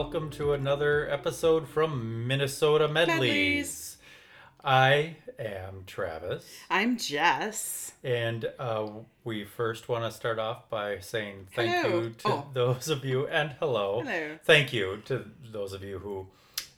welcome 0.00 0.30
to 0.30 0.54
another 0.54 1.10
episode 1.10 1.68
from 1.68 2.26
Minnesota 2.26 2.88
Medleys. 2.88 3.18
Medleys. 3.18 3.96
I 4.64 5.16
am 5.38 5.84
Travis, 5.86 6.50
I'm 6.70 6.96
Jess. 6.96 7.92
and 8.02 8.50
uh, 8.58 8.88
we 9.24 9.44
first 9.44 9.90
want 9.90 10.04
to 10.04 10.10
start 10.10 10.38
off 10.38 10.70
by 10.70 11.00
saying 11.00 11.48
thank 11.54 11.84
Hello. 11.84 12.00
you 12.00 12.10
to 12.10 12.28
Oh. 12.28 12.46
those 12.54 12.88
of 12.88 13.04
you, 13.04 13.26
and 13.28 13.50
hello. 13.60 14.00
Hello. 14.02 14.38
Thank 14.42 14.72
you 14.72 15.02
to 15.04 15.26
those 15.52 15.74
of 15.74 15.84
you 15.84 15.98
who 15.98 16.28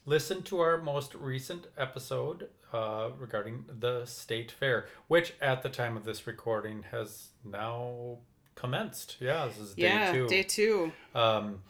listened 0.04 0.44
to 0.46 0.58
our 0.58 0.78
most 0.78 1.14
recent 1.14 1.68
episode 1.78 2.48
uh, 2.72 3.10
regarding 3.16 3.66
the 3.78 4.04
state 4.04 4.50
fair, 4.50 4.86
which 5.06 5.34
at 5.40 5.62
the 5.62 5.68
time 5.68 5.96
of 5.96 6.02
this 6.04 6.26
recording 6.26 6.86
has 6.90 7.28
now 7.44 8.18
commenced. 8.56 9.18
Yeah, 9.20 9.46
this 9.46 9.58
is 9.58 9.74
day 9.76 9.82
yeah, 9.84 10.12
two. 10.12 10.26
day 10.26 10.42
two. 10.42 10.90
Um, 11.14 11.60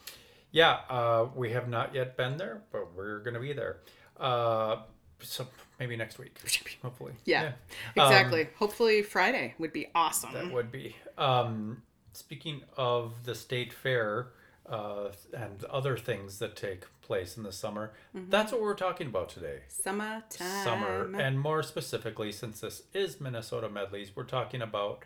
yeah, 0.52 0.80
uh, 0.88 1.26
we 1.34 1.50
have 1.52 1.68
not 1.68 1.94
yet 1.94 2.16
been 2.16 2.36
there, 2.36 2.62
but 2.70 2.94
we're 2.94 3.18
going 3.20 3.34
to 3.34 3.40
be 3.40 3.52
there. 3.52 3.78
Uh, 4.18 4.76
so 5.20 5.46
maybe 5.80 5.96
next 5.96 6.18
week, 6.18 6.38
hopefully. 6.82 7.12
Yeah, 7.24 7.46
Um, 7.46 7.52
exactly. 7.96 8.48
Hopefully 8.56 9.02
Friday 9.02 9.54
would 9.58 9.72
be 9.72 9.88
awesome. 9.94 10.32
that 10.34 10.52
would 10.52 10.70
be. 10.70 10.96
Um, 11.18 11.82
speaking 12.12 12.62
of 12.76 13.24
the 13.24 13.34
state 13.34 13.72
fair 13.72 14.28
uh, 14.66 15.08
and 15.32 15.64
other 15.64 15.96
things 15.96 16.38
that 16.38 16.54
take 16.56 16.84
place 17.00 17.36
in 17.36 17.42
the 17.42 17.52
summer, 17.52 17.92
that's 18.14 18.52
what 18.52 18.60
we're 18.60 18.74
talking 18.74 19.06
about 19.08 19.28
today. 19.28 19.60
Summertime. 19.68 20.64
Summer, 20.64 21.10
and 21.18 21.40
more 21.40 21.62
specifically, 21.62 22.30
since 22.32 22.60
this 22.60 22.82
is 22.92 23.20
Minnesota 23.20 23.68
medleys, 23.68 24.10
we're 24.14 24.24
talking 24.24 24.60
about 24.62 25.04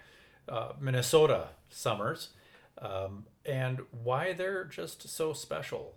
uh, 0.48 0.72
Minnesota 0.80 1.48
summers 1.68 2.30
um, 2.80 3.24
and 3.44 3.80
why 4.02 4.32
they're 4.32 4.64
just 4.64 5.08
so 5.08 5.32
special. 5.32 5.94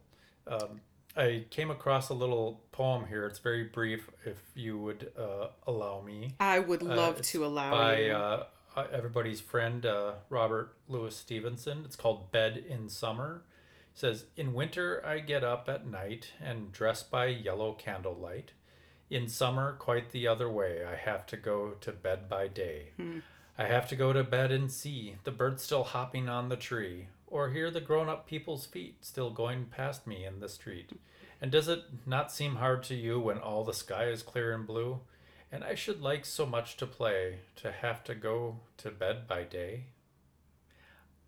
Um, 0.47 0.81
I 1.17 1.45
came 1.49 1.71
across 1.71 2.09
a 2.09 2.13
little 2.13 2.61
poem 2.71 3.07
here. 3.07 3.25
It's 3.25 3.39
very 3.39 3.63
brief, 3.63 4.09
if 4.25 4.37
you 4.55 4.77
would 4.77 5.11
uh, 5.17 5.47
allow 5.67 6.01
me. 6.01 6.35
I 6.39 6.59
would 6.59 6.81
Uh, 6.83 6.95
love 6.95 7.17
it's 7.19 7.31
to 7.31 7.45
allow 7.45 7.71
by 7.71 7.99
you. 8.01 8.11
uh, 8.13 8.45
uh, 8.75 8.85
everybody's 8.91 9.41
friend 9.41 9.85
uh, 9.85 10.13
Robert 10.29 10.75
Louis 10.87 11.15
Stevenson. 11.15 11.81
It's 11.85 11.95
called 11.95 12.31
Bed 12.31 12.63
in 12.69 12.87
Summer. 12.89 13.41
It 13.93 13.99
says, 13.99 14.25
In 14.37 14.53
winter 14.53 15.03
I 15.05 15.19
get 15.19 15.43
up 15.43 15.67
at 15.67 15.85
night 15.87 16.31
and 16.39 16.71
dress 16.71 17.01
by 17.03 17.25
yellow 17.25 17.73
candlelight. 17.73 18.51
In 19.09 19.27
summer, 19.27 19.73
quite 19.73 20.11
the 20.11 20.27
other 20.27 20.47
way. 20.47 20.85
I 20.85 20.95
have 20.95 21.25
to 21.27 21.37
go 21.37 21.71
to 21.81 21.91
bed 21.91 22.29
by 22.29 22.47
day. 22.47 22.89
I 23.59 23.65
have 23.65 23.89
to 23.89 23.95
go 23.97 24.13
to 24.13 24.23
bed 24.23 24.51
and 24.53 24.71
see 24.71 25.15
the 25.25 25.31
birds 25.31 25.63
still 25.63 25.83
hopping 25.83 26.29
on 26.29 26.47
the 26.47 26.55
tree, 26.55 27.07
or 27.27 27.49
hear 27.49 27.69
the 27.69 27.81
grown 27.81 28.07
up 28.07 28.25
people's 28.25 28.65
feet 28.65 28.97
still 29.01 29.31
going 29.31 29.65
past 29.65 30.07
me 30.07 30.23
in 30.23 30.39
the 30.39 30.47
street. 30.47 30.91
And 31.41 31.51
does 31.51 31.67
it 31.67 31.81
not 32.05 32.31
seem 32.31 32.55
hard 32.55 32.83
to 32.83 32.95
you 32.95 33.19
when 33.19 33.37
all 33.37 33.65
the 33.65 33.73
sky 33.73 34.05
is 34.05 34.23
clear 34.23 34.53
and 34.53 34.65
blue? 34.65 34.99
And 35.51 35.63
I 35.65 35.75
should 35.75 36.01
like 36.01 36.25
so 36.25 36.45
much 36.45 36.77
to 36.77 36.85
play, 36.87 37.39
to 37.57 37.71
have 37.71 38.01
to 38.05 38.15
go 38.15 38.59
to 38.77 38.91
bed 38.91 39.27
by 39.27 39.43
day. 39.43 39.85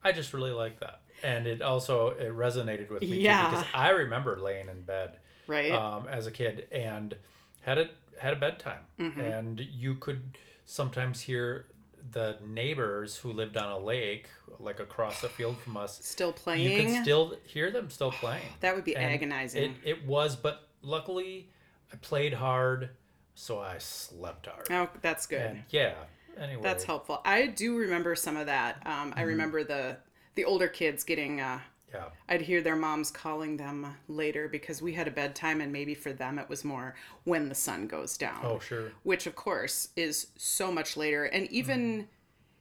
I 0.04 0.14
just 0.14 0.34
really 0.34 0.52
like 0.52 0.80
that. 0.80 1.02
And 1.24 1.46
it 1.46 1.62
also 1.62 2.10
it 2.12 2.32
resonated 2.34 2.90
with 2.90 3.02
me 3.04 3.18
Yeah. 3.18 3.44
too 3.44 3.50
because 3.52 3.66
I 3.74 3.90
remember 3.90 4.40
laying 4.40 4.70
in 4.70 4.82
bed 4.84 5.18
right? 5.48 5.72
um, 5.72 6.08
as 6.08 6.28
a 6.28 6.32
kid 6.32 6.68
and 6.72 7.16
had 7.62 7.78
it 7.78 7.92
had 8.20 8.34
a 8.34 8.38
bedtime 8.38 8.82
Mm-hmm. 9.00 9.20
and 9.22 9.60
you 9.60 9.96
could 9.96 10.38
sometimes 10.66 11.22
hear 11.22 11.66
the 12.12 12.38
neighbors 12.46 13.18
who 13.18 13.32
lived 13.32 13.58
on 13.58 13.72
a 13.72 13.78
lake 13.78 14.28
like 14.60 14.80
across 14.80 15.22
the 15.22 15.30
field 15.30 15.58
from 15.60 15.78
us 15.78 16.00
still 16.04 16.34
playing. 16.34 16.62
you 16.62 16.84
could 16.94 17.02
still 17.04 17.36
hear 17.46 17.72
them 17.72 17.90
still 17.90 18.12
playing 18.12 18.44
that 18.60 18.76
would 18.76 18.84
be 18.84 18.96
And 18.96 19.14
agonizing. 19.14 19.76
it, 19.84 19.90
it 19.98 20.06
was 20.06 20.36
but 20.36 20.68
luckily 20.82 21.50
i 21.94 21.96
played 21.98 22.34
hard 22.34 22.90
so 23.36 23.60
i 23.60 23.78
slept 23.78 24.48
hard 24.48 24.68
oh, 24.72 24.90
that's 25.02 25.26
good. 25.28 25.42
and 25.42 25.64
yeah 25.70 25.94
anyway 26.38 26.62
That's 26.64 26.84
helpful. 26.86 27.22
I 27.26 27.48
do 27.48 27.78
remember 27.78 28.16
some 28.16 28.38
of 28.38 28.46
that. 28.48 28.82
Um, 28.86 29.12
Mm-hmm. 29.12 29.20
I 29.20 29.22
remember 29.24 29.64
the 29.64 29.98
the 30.36 30.46
older 30.46 30.68
kids 30.70 31.04
getting. 31.04 31.42
Uh, 31.42 31.60
yeah 31.94 32.06
I'd 32.30 32.42
hear 32.42 32.62
their 32.62 32.76
moms 32.76 33.12
calling 33.12 33.58
them 33.58 33.96
later 34.08 34.48
because 34.48 34.82
we 34.82 34.94
had 34.94 35.08
a 35.08 35.12
bedtime, 35.12 35.62
and 35.62 35.72
maybe 35.72 35.94
for 35.96 36.14
them 36.14 36.40
it 36.40 36.50
was 36.50 36.64
more 36.64 36.96
when 37.24 37.50
the 37.50 37.56
sun 37.56 37.88
goes 37.88 38.18
down. 38.18 38.40
oh 38.44 38.60
sure 38.60 38.92
which 39.04 39.28
of 39.28 39.36
course 39.36 39.90
is 39.96 40.28
so 40.38 40.72
much 40.72 40.96
later 40.98 41.26
and 41.26 41.46
Mm-hmm. 41.46 41.56
even 41.56 42.08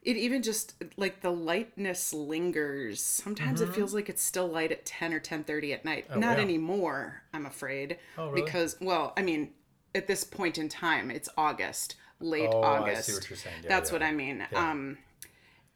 it 0.02 0.16
even 0.16 0.42
just 0.42 0.82
like 0.96 1.20
the 1.20 1.30
lightness 1.30 2.12
lingers 2.14 3.02
sometimes 3.02 3.60
it 3.60 3.68
feels 3.68 3.92
like 3.94 4.08
it's 4.08 4.22
still 4.22 4.48
light 4.48 4.72
at 4.72 4.86
10 4.86 5.12
or 5.12 5.20
10.30 5.20 5.74
at 5.74 5.84
night 5.84 6.08
not 6.16 6.20
Mm-hmm. 6.20 6.24
Oh, 6.24 6.32
yeah. 6.36 6.40
anymore 6.42 7.22
i'm 7.34 7.46
afraid 7.46 7.98
Oh, 8.16 8.30
really? 8.30 8.42
because 8.42 8.76
well 8.80 9.12
i 9.16 9.22
mean 9.22 9.50
at 9.94 10.06
this 10.06 10.24
point 10.24 10.56
in 10.58 10.68
time 10.68 11.10
it's 11.10 11.28
august 11.36 11.96
late 12.18 12.48
Oh, 12.52 12.62
I 12.62 12.94
see 12.94 13.12
august 13.12 13.12
what 13.12 13.30
you're 13.30 13.36
saying. 13.36 13.56
Yeah, 13.62 13.68
that's 13.68 13.90
yeah. 13.90 13.94
what 13.94 14.02
i 14.02 14.12
mean 14.12 14.46
um 14.54 14.98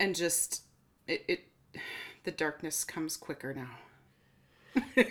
and 0.00 0.14
just 0.14 0.62
it, 1.06 1.24
it 1.28 1.40
the 2.24 2.30
darkness 2.30 2.84
comes 2.84 3.16
quicker 3.16 3.54
now 3.54 3.70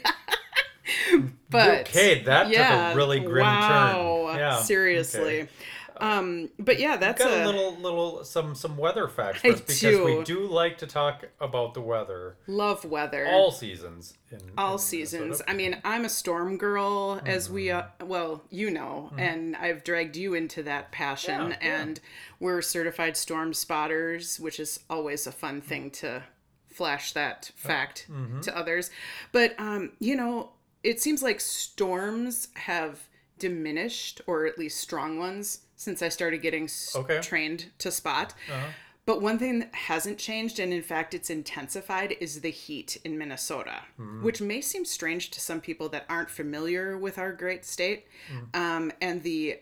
but 1.50 1.82
okay 1.82 2.22
that 2.24 2.48
took 2.48 2.58
a 2.58 2.96
really 2.96 3.20
grim 3.20 3.46
wow, 3.46 4.28
turn 4.32 4.40
yeah 4.40 4.58
seriously 4.62 5.42
okay. 5.44 5.50
um 5.98 6.50
but 6.60 6.80
yeah 6.80 6.98
that's 6.98 7.24
got 7.24 7.32
a 7.32 7.44
a 7.44 7.46
little 7.46 7.76
little 7.78 8.24
some 8.26 8.54
some 8.56 8.76
weather 8.76 9.08
facts 9.08 9.40
for 9.40 9.48
us 9.50 9.62
because 9.62 9.82
we 9.84 10.16
do. 10.16 10.24
do 10.26 10.48
like 10.48 10.78
to 10.80 10.88
talk 10.88 11.26
about 11.40 11.74
the 11.74 11.80
weather 11.82 12.36
love 12.48 12.84
weather 12.84 13.26
all 13.28 13.52
seasons 13.52 14.16
in 14.32 14.40
all 14.58 14.74
in 14.74 14.80
seasons 14.80 15.42
i 15.48 15.54
mean 15.54 15.80
i'm 15.86 16.04
a 16.04 16.10
storm 16.10 16.58
girl 16.58 17.22
as 17.26 17.50
we 17.50 17.70
uh, 17.72 17.84
Mm-hmm. 17.84 18.08
well 18.08 18.44
you 18.50 18.70
know 18.72 19.12
and 19.18 19.56
i've 19.56 19.84
dragged 19.84 20.18
you 20.18 20.34
into 20.34 20.64
that 20.64 20.92
passion 20.92 21.52
Yeah, 21.52 21.58
yeah. 21.62 21.82
and 21.82 22.00
we're 22.40 22.62
certified 22.62 23.16
storm 23.16 23.54
spotters 23.54 24.40
which 24.40 24.60
is 24.60 24.80
always 24.90 25.28
a 25.28 25.32
fun 25.32 25.62
thing 25.62 25.92
to 25.92 26.24
flash 26.74 27.14
that 27.14 27.52
fact 27.56 28.08
mm-hmm. 28.10 28.40
to 28.42 28.56
others 28.58 28.90
but 29.32 29.54
um 29.60 29.92
you 30.00 30.16
know 30.16 30.52
it 30.84 31.02
seems 31.02 31.22
like 31.24 31.40
storms 31.40 32.48
have 32.56 33.08
diminished 33.40 34.22
or 34.28 34.46
at 34.46 34.58
least 34.58 34.80
strong 34.80 35.18
ones 35.20 35.60
since 35.76 36.02
i 36.02 36.10
started 36.10 36.42
getting 36.42 36.64
s- 36.66 36.96
Okay. 36.96 37.20
trained 37.22 37.72
to 37.80 37.92
spot 37.92 38.34
Uh-huh. 38.52 38.68
but 39.06 39.22
one 39.22 39.38
thing 39.38 39.60
that 39.60 39.74
hasn't 39.76 40.18
changed, 40.18 40.60
and 40.60 40.72
in 40.74 40.82
fact 40.82 41.14
it's 41.14 41.30
intensified, 41.30 42.16
is 42.22 42.40
the 42.40 42.50
heat 42.52 42.98
in 43.04 43.18
Minnesota, 43.18 43.82
Mm-hmm. 44.00 44.24
which 44.24 44.40
may 44.42 44.62
seem 44.62 44.86
strange 44.86 45.30
to 45.32 45.42
some 45.42 45.60
people 45.60 45.90
that 45.90 46.06
aren't 46.08 46.30
familiar 46.30 46.98
with 46.98 47.18
our 47.18 47.34
great 47.34 47.66
state, 47.66 48.08
Mm. 48.32 48.56
um, 48.56 48.92
and 49.02 49.22
the 49.24 49.60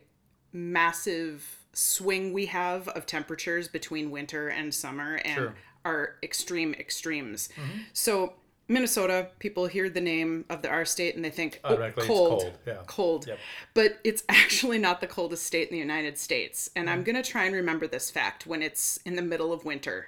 massive 0.54 1.61
swing 1.74 2.34
we 2.34 2.48
have 2.48 2.88
of 2.90 3.06
temperatures 3.06 3.68
between 3.68 4.12
winter 4.12 4.48
and 4.50 4.74
summer 4.74 5.16
and 5.26 5.36
Sure. 5.36 5.56
our 5.86 6.16
extreme 6.24 6.74
extremes. 6.76 7.50
Mm-hmm. 7.56 7.80
So, 7.94 8.34
Minnesota, 8.68 9.28
people 9.40 9.68
hear 9.68 9.90
the 9.90 10.00
name 10.02 10.46
of 10.50 10.62
the 10.62 10.70
our 10.70 10.86
state 10.86 11.16
and 11.16 11.26
they 11.26 11.30
think 11.30 11.60
oh, 11.66 11.76
cold, 11.76 12.08
cold, 12.08 12.52
yeah. 12.66 12.78
cold. 12.88 13.28
Yep. 13.28 13.40
But 13.74 14.00
it's 14.04 14.24
actually 14.30 14.78
not 14.78 15.02
the 15.02 15.08
coldest 15.08 15.46
state 15.46 15.68
in 15.70 15.74
the 15.74 15.80
United 15.80 16.18
States. 16.18 16.70
And 16.76 16.88
Mm. 16.88 16.92
I'm 16.92 17.04
going 17.04 17.16
to 17.22 17.24
try 17.30 17.46
and 17.46 17.56
remember 17.56 17.86
this 17.88 18.10
fact 18.10 18.48
when 18.48 18.62
it's 18.62 18.98
in 19.06 19.16
the 19.16 19.22
middle 19.22 19.52
of 19.52 19.66
winter 19.66 20.08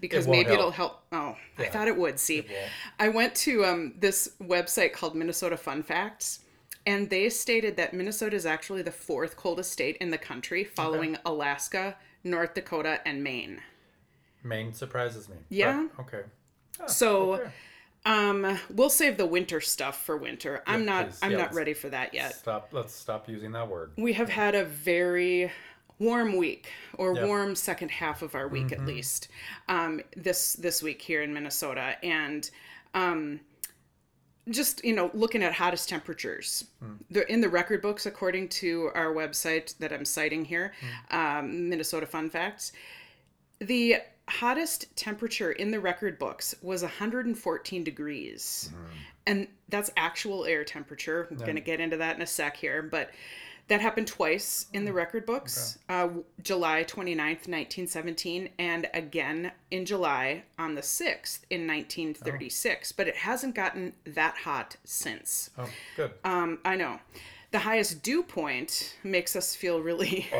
because 0.00 0.26
won't 0.26 0.38
maybe 0.38 0.48
help. 0.50 0.58
it'll 0.58 0.70
help. 0.70 1.00
Oh, 1.12 1.36
I 1.58 1.66
thought 1.66 1.88
it 1.88 1.96
would. 1.96 2.18
See, 2.18 2.42
won't. 2.48 2.68
I 3.00 3.08
went 3.08 3.34
to 3.36 3.64
um, 3.64 3.94
this 3.98 4.30
website 4.42 4.92
called 4.92 5.14
Minnesota 5.14 5.56
Fun 5.56 5.82
Facts. 5.82 6.40
And 6.88 7.10
they 7.10 7.28
stated 7.28 7.76
that 7.76 7.92
Minnesota 7.92 8.34
is 8.34 8.46
actually 8.46 8.80
the 8.80 8.90
fourth 8.90 9.36
coldest 9.36 9.70
state 9.70 9.98
in 9.98 10.10
the 10.10 10.16
country, 10.16 10.64
following 10.64 11.18
Alaska, 11.26 11.96
North 12.24 12.54
Dakota, 12.54 13.00
and 13.06 13.22
Maine. 13.22 13.60
maine 14.42 14.72
surprises 14.72 15.28
me 15.28 15.36
Yeah. 15.50 15.86
but, 15.98 16.02
okay 16.04 16.22
So, 16.86 17.34
okay. 17.34 17.50
um, 18.06 18.58
we'll 18.70 18.88
save 18.88 19.18
the 19.18 19.26
winter 19.26 19.60
stuff 19.60 20.02
for 20.02 20.16
winter. 20.16 20.62
I'm 20.66 20.80
Yeah, 20.80 20.86
not. 20.86 21.06
please. 21.10 21.18
I'm 21.22 21.30
Yeah, 21.32 21.36
not 21.38 21.52
ready 21.54 21.74
for 21.74 21.90
that 21.90 22.14
yet. 22.14 22.34
stop 22.34 22.68
let's 22.72 22.94
stop 22.94 23.28
using 23.28 23.52
that 23.52 23.68
word 23.68 23.92
we 23.98 24.14
have 24.14 24.30
had 24.30 24.54
a 24.54 24.64
very 24.64 25.52
warm 25.98 26.36
week 26.36 26.68
or 26.94 27.08
Yep. 27.12 27.16
Mm-hmm. 27.18 27.26
warm 27.28 27.54
second 27.54 27.90
half 27.90 28.22
of 28.22 28.34
our 28.34 28.48
week 28.48 28.72
at 28.72 28.86
least 28.86 29.28
um, 29.68 30.00
this 30.16 30.54
this 30.54 30.82
week 30.82 31.02
here 31.02 31.20
in 31.22 31.34
minnesota 31.34 31.96
and 32.02 32.48
um, 32.94 33.40
just 34.50 34.84
you 34.84 34.94
know 34.94 35.10
looking 35.14 35.42
at 35.42 35.52
hottest 35.52 35.88
temperatures 35.88 36.64
Hmm. 36.80 36.94
they're 37.10 37.22
in 37.24 37.40
the 37.40 37.48
record 37.48 37.82
books 37.82 38.06
according 38.06 38.48
to 38.50 38.90
our 38.94 39.12
website 39.12 39.76
that 39.78 39.92
i'm 39.92 40.04
citing 40.04 40.44
here 40.44 40.72
Hmm. 41.10 41.16
um, 41.16 41.68
minnesota 41.68 42.06
fun 42.06 42.30
facts 42.30 42.72
the 43.60 43.96
hottest 44.28 44.94
temperature 44.96 45.52
in 45.52 45.70
the 45.70 45.80
record 45.80 46.18
books 46.18 46.54
was 46.62 46.82
114 46.82 47.82
degrees 47.84 48.70
Hmm. 48.72 48.84
and 49.26 49.48
that's 49.68 49.90
actual 49.96 50.44
air 50.44 50.64
temperature 50.64 51.26
we're 51.30 51.38
going 51.38 51.54
to 51.56 51.60
get 51.62 51.80
into 51.80 51.96
that 51.96 52.16
in 52.16 52.22
a 52.22 52.26
sec 52.26 52.56
here 52.56 52.82
but 52.82 53.10
That 53.68 53.80
happened 53.82 54.06
twice 54.08 54.66
in 54.72 54.84
the 54.86 54.92
record 54.94 55.26
books. 55.26 55.78
Uh, 55.90 56.02
w- 56.06 56.24
July 56.42 56.84
29th, 56.84 57.46
1917, 57.46 58.48
and 58.58 58.88
again 58.94 59.52
in 59.70 59.84
July 59.84 60.44
on 60.58 60.74
the 60.74 60.80
6th 60.80 61.40
in 61.50 61.66
1936. 61.66 62.92
But 62.92 63.08
it 63.08 63.16
hasn't 63.16 63.54
gotten 63.54 63.92
that 64.06 64.36
hot 64.44 64.76
since. 64.84 65.50
Oh, 65.58 65.68
good. 65.96 66.12
Um, 66.24 66.58
I 66.64 66.76
know. 66.76 67.00
The 67.50 67.60
highest 67.60 68.02
dew 68.02 68.22
point 68.22 68.96
makes 69.02 69.34
us 69.36 69.54
feel 69.54 69.80
really. 69.80 70.26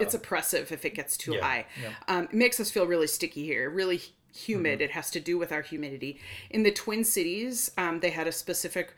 It's 0.00 0.14
oppressive 0.14 0.72
if 0.72 0.84
it 0.84 0.94
gets 0.94 1.16
too 1.16 1.34
Yeah, 1.34 1.40
high. 1.42 1.66
yeah. 1.82 1.90
Um, 2.08 2.24
it 2.24 2.34
makes 2.34 2.60
us 2.60 2.70
feel 2.70 2.86
really 2.86 3.06
sticky 3.06 3.44
here, 3.44 3.70
really 3.70 4.00
humid. 4.34 4.80
It 4.80 4.90
has 4.90 5.10
to 5.12 5.20
do 5.20 5.38
with 5.38 5.52
our 5.52 5.62
humidity. 5.62 6.18
In 6.50 6.62
the 6.64 6.72
Twin 6.72 7.04
Cities, 7.04 7.70
um, 7.78 8.00
they 8.00 8.10
had 8.10 8.26
a 8.26 8.32
specific 8.32 8.94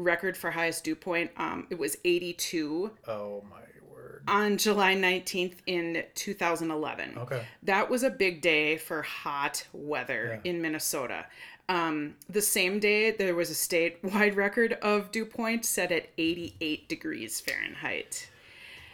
record 0.00 0.36
for 0.36 0.50
highest 0.50 0.84
dew 0.84 0.94
point. 0.96 1.30
Um, 1.36 1.66
it 1.70 1.78
was 1.78 1.96
82 2.04 2.90
oh 3.08 3.44
my 3.50 3.58
word. 3.92 4.22
on 4.28 4.56
July 4.58 4.94
19th 4.94 5.56
in 5.66 6.04
2011. 6.14 7.18
Okay. 7.18 7.44
That 7.62 7.88
was 7.90 8.02
a 8.02 8.10
big 8.10 8.40
day 8.40 8.76
for 8.76 9.02
hot 9.02 9.66
weather 9.72 10.40
in 10.44 10.60
Minnesota. 10.62 11.26
Um, 11.68 12.16
the 12.28 12.42
same 12.42 12.80
day, 12.80 13.12
there 13.12 13.34
was 13.36 13.48
a 13.50 13.54
statewide 13.54 14.34
record 14.36 14.72
of 14.82 15.12
dew 15.12 15.24
point 15.24 15.64
set 15.64 15.92
at 15.92 16.08
88 16.18 16.88
degrees 16.88 17.40
Fahrenheit. 17.40 18.28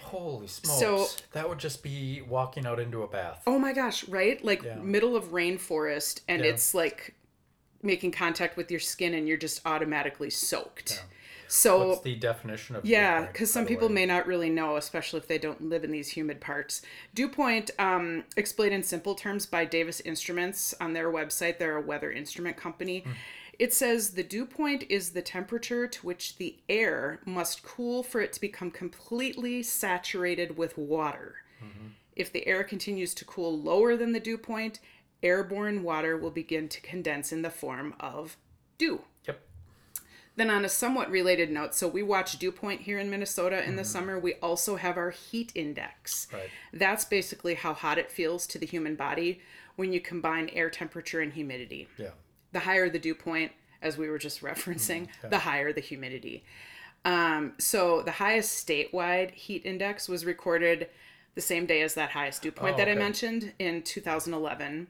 Holy 0.02 0.46
smokes. 0.46 0.78
So- 0.78 1.06
that 1.32 1.48
would 1.48 1.58
just 1.58 1.82
be 1.82 2.20
walking 2.22 2.64
out 2.66 2.78
into 2.78 3.02
a 3.02 3.08
bath. 3.08 3.42
Oh 3.46 3.58
my 3.58 3.72
gosh, 3.72 4.06
right? 4.08 4.44
Like 4.44 4.62
Yeah. 4.62 4.76
middle 4.76 5.16
of 5.16 5.26
rainforest, 5.32 6.20
and 6.28 6.42
Yeah. 6.44 6.50
it's 6.50 6.74
like 6.74 7.14
making 7.86 8.12
contact 8.12 8.56
with 8.56 8.70
your 8.70 8.80
skin, 8.80 9.14
and 9.14 9.26
you're 9.28 9.36
just 9.36 9.60
automatically 9.64 10.30
soaked. 10.30 11.04
So 11.48 11.88
What's 11.88 12.00
the 12.02 12.16
definition 12.16 12.76
of 12.76 12.84
Yeah, 12.84 13.26
because 13.26 13.52
some 13.52 13.66
people 13.66 13.88
may 13.88 14.04
not 14.04 14.26
really 14.26 14.50
know, 14.50 14.76
especially 14.76 15.20
if 15.20 15.28
they 15.28 15.38
don't 15.38 15.68
live 15.68 15.84
in 15.84 15.92
these 15.92 16.08
humid 16.08 16.40
parts. 16.40 16.82
Dew 17.14 17.28
point, 17.28 17.70
um, 17.78 18.24
explained 18.36 18.74
in 18.74 18.82
simple 18.82 19.14
terms 19.14 19.46
by 19.46 19.64
Davis 19.64 20.00
Instruments 20.00 20.74
on 20.80 20.92
their 20.92 21.10
website, 21.10 21.58
they're 21.58 21.76
a 21.76 21.80
weather 21.80 22.10
instrument 22.10 22.56
company. 22.56 23.00
Hmm. 23.00 23.12
It 23.58 23.72
says 23.72 24.10
the 24.10 24.22
dew 24.22 24.44
point 24.44 24.84
is 24.90 25.10
the 25.10 25.22
temperature 25.22 25.86
to 25.86 26.06
which 26.06 26.36
the 26.36 26.56
air 26.68 27.20
must 27.24 27.62
cool 27.62 28.02
for 28.02 28.20
it 28.20 28.32
to 28.34 28.40
become 28.40 28.70
completely 28.70 29.62
saturated 29.62 30.58
with 30.58 30.76
water. 30.76 31.36
Mm-hmm. 31.64 31.88
If 32.14 32.32
the 32.32 32.46
air 32.46 32.64
continues 32.64 33.14
to 33.14 33.24
cool 33.24 33.58
lower 33.58 33.96
than 33.96 34.12
the 34.12 34.20
dew 34.20 34.36
point, 34.36 34.80
airborne 35.26 35.82
water 35.82 36.16
will 36.16 36.30
begin 36.30 36.68
to 36.68 36.80
condense 36.80 37.32
in 37.32 37.42
the 37.42 37.50
form 37.50 37.94
of 37.98 38.36
dew. 38.78 39.02
Yep. 39.26 39.40
Then, 40.36 40.50
on 40.50 40.64
a 40.64 40.68
somewhat 40.68 41.10
related 41.10 41.50
note, 41.50 41.74
so 41.74 41.88
we 41.88 42.02
watch 42.02 42.38
Dew 42.38 42.52
Point 42.52 42.82
here 42.82 42.98
in 42.98 43.10
Minnesota 43.10 43.64
in 43.64 43.76
the 43.76 43.84
summer. 43.84 44.18
We 44.18 44.34
also 44.34 44.76
have 44.76 44.96
our 44.96 45.10
heat 45.10 45.50
index. 45.54 46.28
Right. 46.32 46.48
That's 46.72 47.04
basically 47.04 47.54
how 47.54 47.74
hot 47.74 47.98
it 47.98 48.10
feels 48.10 48.46
to 48.48 48.58
the 48.58 48.66
human 48.66 48.94
body 48.94 49.40
when 49.74 49.92
you 49.92 50.00
combine 50.00 50.48
air 50.50 50.70
temperature 50.70 51.20
and 51.20 51.32
humidity. 51.32 51.88
Yeah. 51.98 52.10
The 52.52 52.60
higher 52.60 52.88
the 52.88 52.98
dew 52.98 53.14
point, 53.14 53.52
as 53.82 53.98
we 53.98 54.08
were 54.08 54.18
just 54.18 54.42
referencing, 54.50 55.08
the 55.28 55.40
higher 55.40 55.72
the 55.72 55.80
humidity. 55.80 56.44
Um, 57.04 57.54
so, 57.58 58.02
the 58.02 58.12
highest 58.12 58.66
statewide 58.66 59.32
heat 59.32 59.62
index 59.64 60.08
was 60.08 60.24
recorded 60.24 60.88
the 61.36 61.40
same 61.40 61.66
day 61.66 61.82
as 61.82 61.94
that 61.94 62.10
highest 62.10 62.42
dew 62.42 62.50
point 62.50 62.74
Oh, 62.74 62.78
that 62.78 62.88
I 62.88 62.96
mentioned 62.96 63.52
in 63.60 63.82
2011. 63.82 64.88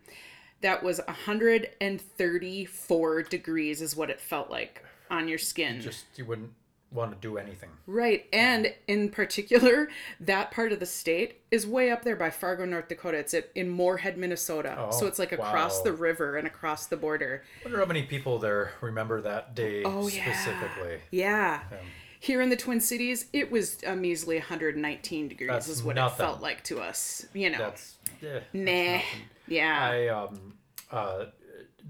That 0.62 0.82
was 0.82 0.98
134 1.06 3.22
degrees, 3.24 3.82
is 3.82 3.94
what 3.94 4.08
it 4.08 4.18
felt 4.20 4.50
like 4.50 4.82
on 5.10 5.28
your 5.28 5.36
skin. 5.38 5.82
Just 5.82 6.06
you 6.16 6.24
wouldn't 6.24 6.52
want 6.90 7.12
to 7.12 7.18
do 7.20 7.36
anything. 7.36 7.68
Right. 7.86 8.24
And 8.32 8.72
in 8.86 9.10
particular, 9.10 9.88
that 10.20 10.50
part 10.50 10.72
of 10.72 10.80
the 10.80 10.86
state 10.86 11.42
is 11.50 11.66
way 11.66 11.90
up 11.90 12.02
there 12.02 12.16
by 12.16 12.30
Fargo, 12.30 12.64
North 12.64 12.88
Dakota. 12.88 13.18
It's 13.18 13.34
in 13.54 13.68
Moorhead, 13.68 14.16
Minnesota. 14.16 14.76
Oh, 14.78 14.90
so 14.92 15.06
it's 15.06 15.18
like 15.18 15.32
across 15.32 15.78
wow. 15.78 15.84
the 15.84 15.92
river 15.92 16.36
and 16.36 16.46
across 16.46 16.86
the 16.86 16.96
border. 16.96 17.42
I 17.60 17.64
wonder 17.66 17.80
how 17.80 17.86
many 17.86 18.04
people 18.04 18.38
there 18.38 18.72
remember 18.80 19.20
that 19.20 19.54
day 19.54 19.82
Oh, 19.84 20.08
yeah. 20.08 20.32
specifically. 20.32 21.00
Yeah. 21.10 21.60
Um, 21.70 21.78
Here 22.26 22.40
in 22.40 22.48
the 22.48 22.56
Twin 22.56 22.80
Cities, 22.80 23.26
it 23.32 23.52
was 23.52 23.78
a 23.86 23.94
measly 23.94 24.34
119 24.36 25.28
degrees, 25.28 25.48
That's 25.48 25.68
is 25.68 25.82
what 25.84 25.94
nothing. 25.94 26.24
it 26.24 26.28
felt 26.28 26.42
like 26.42 26.64
to 26.64 26.80
us. 26.80 27.24
You 27.32 27.50
know, 27.50 27.58
That's 27.58 27.96
that's 28.20 28.44
nah. 28.52 28.98
Yeah. 29.46 29.88
I 29.92 30.08
um 30.08 30.54
uh 30.90 31.26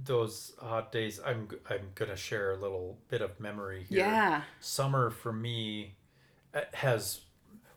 those 0.04 0.52
hot 0.60 0.92
days 0.92 1.20
I'm 1.24 1.48
I'm 1.70 1.88
going 1.94 2.10
to 2.10 2.16
share 2.18 2.52
a 2.52 2.56
little 2.56 2.98
bit 3.08 3.22
of 3.22 3.40
memory 3.40 3.86
here. 3.88 4.00
Yeah. 4.00 4.42
Summer 4.60 5.08
for 5.08 5.32
me 5.32 5.94
uh, 6.52 6.60
has 6.74 7.20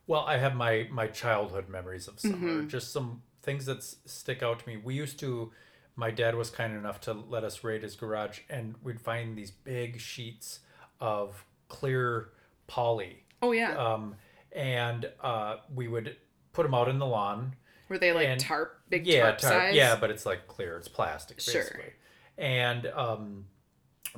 well, 0.05 0.25
I 0.27 0.37
have 0.37 0.53
my 0.53 0.89
my 0.91 1.07
childhood 1.07 1.69
memories 1.69 2.09
of 2.09 2.19
summer. 2.19 2.35
Mm-hmm. 2.35 2.67
Just 2.67 2.91
some 2.91 3.21
things 3.41 3.67
that 3.67 3.77
s- 3.77 3.95
stick 4.05 4.43
out 4.43 4.59
to 4.59 4.67
me. 4.67 4.75
We 4.75 4.95
used 4.95 5.17
to 5.21 5.53
my 5.95 6.11
dad 6.11 6.35
was 6.35 6.49
kind 6.49 6.75
enough 6.75 6.99
to 7.01 7.13
let 7.13 7.45
us 7.45 7.63
raid 7.63 7.83
his 7.83 7.95
garage 7.95 8.39
and 8.49 8.75
we'd 8.83 8.99
find 8.99 9.37
these 9.37 9.51
big 9.51 10.01
sheets 10.01 10.59
of 10.99 11.45
clear 11.69 12.31
poly. 12.69 13.23
oh, 13.41 13.51
yeah. 13.51 13.75
Um 13.77 14.15
and 14.53 15.09
uh 15.21 15.57
we 15.75 15.87
would 15.87 16.15
put 16.53 16.63
them 16.63 16.73
out 16.73 16.87
in 16.89 16.97
the 16.99 17.05
lawn 17.05 17.55
Were 17.89 17.97
they 17.97 18.11
like 18.13 18.27
and- 18.27 18.39
tarp, 18.39 18.79
big 18.89 19.05
yeah, 19.05 19.23
tarp 19.23 19.37
tar- 19.39 19.51
size? 19.51 19.75
Yeah, 19.75 19.95
but 19.99 20.09
it's 20.11 20.25
like 20.25 20.47
clear. 20.47 20.77
It's 20.77 20.87
plastic, 20.87 21.37
basically. 21.37 21.81
Sure. 21.81 21.93
And 22.37 22.85
um, 22.87 23.45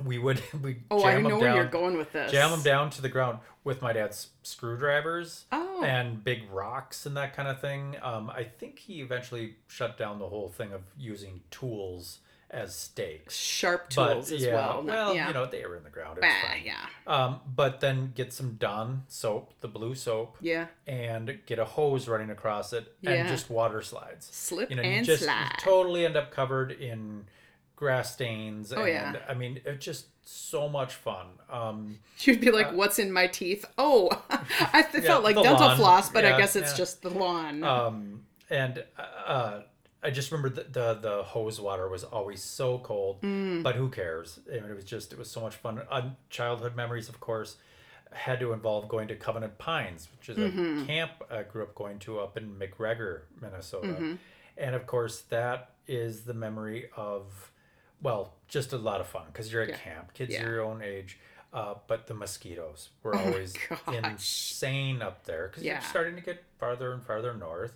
we 0.04 0.18
would 0.18 0.40
we 0.62 0.78
Oh, 0.90 1.02
I 1.02 1.12
jam 1.14 1.22
know 1.24 1.28
them 1.30 1.38
where 1.40 1.48
down, 1.48 1.56
you're 1.56 1.66
going 1.66 1.96
with 1.96 2.12
this. 2.12 2.30
jam 2.32 2.50
them 2.50 2.62
down 2.62 2.90
to 2.90 3.02
the 3.02 3.08
ground 3.08 3.38
with 3.64 3.80
my 3.82 3.92
dad's 3.92 4.28
screwdrivers 4.42 5.44
Oh. 5.52 5.82
and 5.84 6.22
big 6.24 6.50
rocks 6.50 7.04
and 7.06 7.16
that 7.16 7.34
kind 7.36 7.48
of 7.48 7.60
thing. 7.60 7.96
Um, 8.02 8.30
I 8.30 8.44
think 8.44 8.78
he 8.78 9.00
eventually 9.02 9.56
shut 9.68 9.98
down 9.98 10.18
the 10.18 10.28
whole 10.28 10.48
thing 10.48 10.72
of 10.72 10.82
using 10.96 11.42
tools 11.50 12.20
as 12.52 12.74
stakes. 12.74 13.34
Sharp 13.36 13.92
But 13.96 14.12
tools 14.14 14.30
as 14.32 14.42
yeah, 14.42 14.54
well. 14.54 14.82
well, 14.84 15.14
yeah. 15.14 15.28
you 15.28 15.34
know 15.34 15.46
they 15.46 15.64
were 15.64 15.76
in 15.76 15.84
the 15.84 15.90
ground. 15.90 16.18
It 16.18 16.24
Ah, 16.26 16.48
fine. 16.48 16.62
yeah. 16.64 16.86
Um, 17.06 17.40
but 17.56 17.80
then 17.80 18.12
get 18.14 18.32
some 18.32 18.54
Dawn 18.56 19.04
soap, 19.08 19.54
the 19.60 19.68
blue 19.68 19.94
soap, 19.94 20.36
Yeah. 20.40 20.66
and 20.86 21.38
get 21.46 21.58
a 21.58 21.64
hose 21.64 22.08
running 22.08 22.30
across 22.30 22.72
it 22.74 22.94
Yeah. 23.00 23.12
and 23.12 23.28
just 23.28 23.48
water 23.50 23.80
slides. 23.82 24.26
Slip 24.30 24.68
You 24.70 24.76
know, 24.76 24.82
and 24.82 25.06
you 25.06 25.12
just 25.12 25.22
you 25.22 25.26
slide. 25.28 25.56
totally 25.60 26.04
end 26.04 26.16
up 26.16 26.30
covered 26.30 26.72
in 26.72 27.24
grass 27.74 28.12
stains. 28.12 28.70
And, 28.70 28.82
Oh, 28.82 28.84
yeah. 28.84 29.16
I 29.28 29.34
mean, 29.34 29.60
it's 29.64 29.84
just 29.84 30.06
so 30.24 30.68
much 30.68 30.94
fun. 30.94 31.26
Um, 31.50 31.98
You'd 32.20 32.40
be 32.40 32.50
like, 32.52 32.72
"What's 32.72 32.98
in 33.00 33.10
my 33.10 33.26
teeth?" 33.28 33.64
Oh, 33.78 34.08
I 34.30 34.82
th- 34.82 34.94
Yeah, 35.02 35.08
felt 35.10 35.24
like 35.24 35.34
dental 35.36 35.66
lawn. 35.66 35.76
floss, 35.78 36.10
but 36.10 36.24
I 36.24 36.36
guess 36.38 36.54
it's 36.54 36.72
yeah. 36.72 36.76
just 36.76 37.02
the 37.02 37.10
lawn. 37.10 37.64
um, 37.64 38.24
and 38.50 38.84
uh, 39.26 39.60
I 40.02 40.10
just 40.10 40.32
remember 40.32 40.48
the, 40.48 40.64
the 40.70 40.94
the 40.94 41.22
hose 41.22 41.60
water 41.60 41.88
was 41.88 42.02
always 42.04 42.42
so 42.42 42.78
cold, 42.78 43.20
Mm. 43.22 43.62
but 43.62 43.76
who 43.76 43.88
cares? 43.88 44.40
I 44.50 44.60
mean, 44.60 44.70
it 44.70 44.74
was 44.76 44.84
just 44.84 45.12
it 45.12 45.18
was 45.18 45.30
so 45.30 45.40
much 45.40 45.54
fun. 45.56 45.80
Uh, 45.90 46.10
childhood 46.30 46.74
memories, 46.74 47.08
of 47.08 47.20
course, 47.20 47.56
had 48.12 48.40
to 48.40 48.52
involve 48.52 48.88
going 48.88 49.08
to 49.08 49.14
Covenant 49.16 49.58
Pines, 49.58 50.08
which 50.18 50.28
is 50.28 50.36
Mm-hmm. 50.38 50.82
a 50.82 50.86
camp 50.86 51.12
I 51.30 51.42
grew 51.44 51.62
up 51.62 51.74
going 51.74 51.98
to 52.00 52.18
up 52.20 52.36
in 52.36 52.54
McGregor, 52.58 53.22
Minnesota, 53.40 53.86
Mm-hmm. 53.88 54.14
and 54.56 54.74
of 54.74 54.86
course 54.86 55.20
that 55.30 55.70
is 55.86 56.22
the 56.22 56.34
memory 56.34 56.88
of, 56.96 57.50
well, 58.00 58.34
just 58.48 58.72
a 58.72 58.78
lot 58.78 59.00
of 59.00 59.06
fun 59.06 59.24
because 59.26 59.52
you're 59.52 59.62
at 59.62 59.68
Yeah. 59.70 59.76
camp, 59.78 60.14
kids 60.14 60.32
Yeah. 60.32 60.42
your 60.42 60.62
own 60.62 60.82
age. 60.82 61.18
Uh, 61.52 61.74
but 61.86 62.06
the 62.06 62.14
mosquitoes 62.14 62.88
were 63.02 63.14
Oh 63.18 63.18
always 63.26 63.54
gosh. 63.68 63.94
insane 63.94 65.02
up 65.02 65.24
there 65.26 65.48
because 65.48 65.62
Yeah. 65.62 65.74
you're 65.74 65.82
starting 65.82 66.14
to 66.16 66.22
get 66.22 66.42
farther 66.58 66.92
and 66.92 67.04
farther 67.04 67.34
north, 67.34 67.74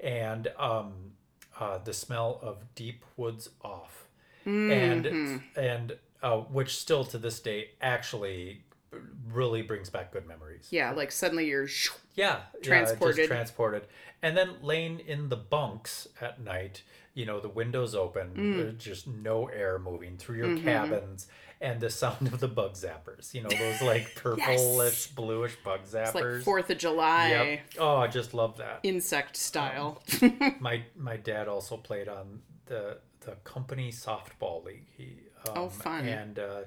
and 0.00 0.48
um, 0.58 1.12
uh, 1.60 1.78
the 1.78 1.92
smell 1.92 2.38
of 2.42 2.74
deep 2.74 3.04
woods 3.16 3.50
off, 3.62 4.08
Mm-hmm. 4.46 4.70
and 5.06 5.42
and 5.56 5.96
uh, 6.22 6.36
which 6.38 6.76
still 6.76 7.04
to 7.06 7.16
this 7.18 7.40
day 7.40 7.70
actually 7.80 8.62
really 9.32 9.62
brings 9.62 9.90
back 9.90 10.12
good 10.12 10.26
memories. 10.26 10.68
yeah, 10.70 10.90
like 10.92 11.10
suddenly 11.10 11.46
you're. 11.46 11.66
Yeah, 12.14 12.36
Yeah, 12.54 12.60
Transported. 12.62 13.16
just 13.16 13.28
transported, 13.28 13.86
and 14.22 14.36
then 14.36 14.56
laying 14.62 15.00
in 15.00 15.28
the 15.30 15.36
bunks 15.36 16.08
at 16.20 16.40
night. 16.42 16.82
You 17.14 17.26
know, 17.26 17.38
the 17.40 17.48
windows 17.48 17.94
open, 17.94 18.34
Mm. 18.34 18.78
just 18.78 19.06
no 19.06 19.46
air 19.46 19.78
moving 19.78 20.16
through 20.16 20.36
your 20.38 20.46
Mm-hmm. 20.48 20.64
cabins, 20.64 21.28
and 21.60 21.80
the 21.80 21.90
sound 21.90 22.26
of 22.32 22.40
the 22.40 22.48
bug 22.48 22.74
zappers. 22.74 23.32
You 23.34 23.42
know, 23.42 23.48
those 23.50 23.80
like 23.82 24.14
purplish, 24.16 25.08
bluish 25.08 25.56
bug 25.64 25.80
zappers. 25.84 26.06
It's 26.06 26.14
like 26.14 26.42
Fourth 26.42 26.70
of 26.70 26.78
July 26.78 27.30
Yep. 27.30 27.60
Oh, 27.78 27.96
I 27.96 28.06
just 28.08 28.34
love 28.34 28.56
that. 28.58 28.80
insect 28.82 29.36
style. 29.36 30.02
My 30.60 30.82
my 30.96 31.16
dad 31.16 31.48
also 31.48 31.76
played 31.76 32.08
on 32.08 32.42
the 32.66 32.98
the 33.20 33.32
company 33.44 33.90
softball 33.90 34.64
league. 34.64 34.86
He 34.96 35.18
um, 35.48 35.52
Oh, 35.56 35.68
fun. 35.68 36.06
And 36.06 36.38
uh, 36.38 36.60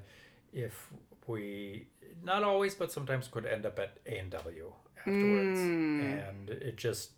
if 0.54 0.88
we 1.28 1.88
not 2.24 2.44
always, 2.44 2.74
but 2.74 2.92
sometimes 2.92 3.28
could 3.28 3.46
end 3.46 3.66
up 3.66 3.78
at 3.80 3.98
A 4.08 4.18
and 4.18 4.32
W 4.32 4.74
afterwards, 4.98 5.60
Mm. 5.60 6.30
and 6.30 6.50
it 6.50 6.78
just 6.78 7.12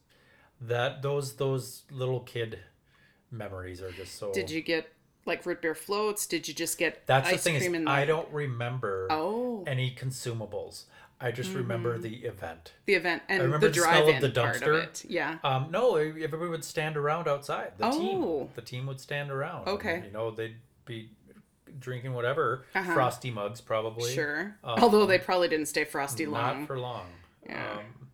that 0.62 1.02
those 1.02 1.36
those 1.38 1.84
little 1.92 2.20
kid 2.22 2.60
memories 3.32 3.82
are 3.82 3.92
just 3.92 4.16
so. 4.16 4.32
Did 4.34 4.50
you 4.50 4.62
get 4.62 4.88
like 5.26 5.46
root 5.46 5.62
beer 5.62 5.76
floats? 5.76 6.26
Did 6.26 6.48
you 6.48 6.54
just 6.54 6.78
get 6.78 7.06
That's 7.06 7.28
ice 7.30 7.34
the 7.36 7.40
thing 7.52 7.60
cream 7.60 7.76
is, 7.76 7.84
the? 7.86 7.90
I 7.92 8.06
don't 8.06 8.30
remember 8.32 9.08
Oh. 9.10 9.64
any 9.68 9.94
consumables. 9.94 10.84
I 11.22 11.32
just 11.32 11.54
remember 11.54 11.98
the 11.98 12.16
event. 12.24 12.72
The 12.86 12.94
event 12.94 13.24
and 13.28 13.44
remember 13.44 13.68
the 13.68 13.74
the 13.74 13.82
smell 13.82 14.08
of 14.10 14.22
the 14.22 14.30
part 14.30 14.56
of 14.56 14.62
dumpster. 14.62 14.84
it. 14.84 15.06
Yeah. 15.10 15.38
Um, 15.44 15.68
no, 15.70 15.96
everybody 15.96 16.48
would 16.50 16.64
stand 16.64 16.96
around 16.96 17.28
outside. 17.28 17.74
The 17.78 17.88
Oh. 17.88 17.92
team, 18.00 18.50
the 18.56 18.62
team 18.62 18.86
would 18.88 19.02
stand 19.02 19.30
around. 19.30 19.68
and, 19.68 19.76
Okay. 19.78 20.04
you 20.06 20.12
know, 20.12 20.32
they'd 20.32 20.56
be 20.86 21.10
drinking 21.80 22.14
whatever 22.14 22.66
Uh-huh. 22.74 22.94
frosty 22.94 23.32
mugs, 23.32 23.60
probably. 23.60 24.14
Sure. 24.14 24.58
Um, 24.64 24.80
Although 24.82 25.06
they 25.06 25.20
probably 25.20 25.50
didn't 25.50 25.68
stay 25.68 25.84
frosty 25.84 26.26
Not 26.26 26.32
long. 26.32 26.60
Not 26.60 26.68
for 26.68 26.80
long. 26.80 27.06
Yeah. 27.46 27.80
Um, 27.80 28.08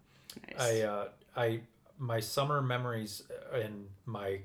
Nice. 0.58 0.60
I, 0.62 0.82
uh, 0.82 1.08
I, 1.38 1.60
my 2.00 2.20
summer 2.20 2.62
memories 2.62 3.24
and 3.54 3.88
my, 4.06 4.40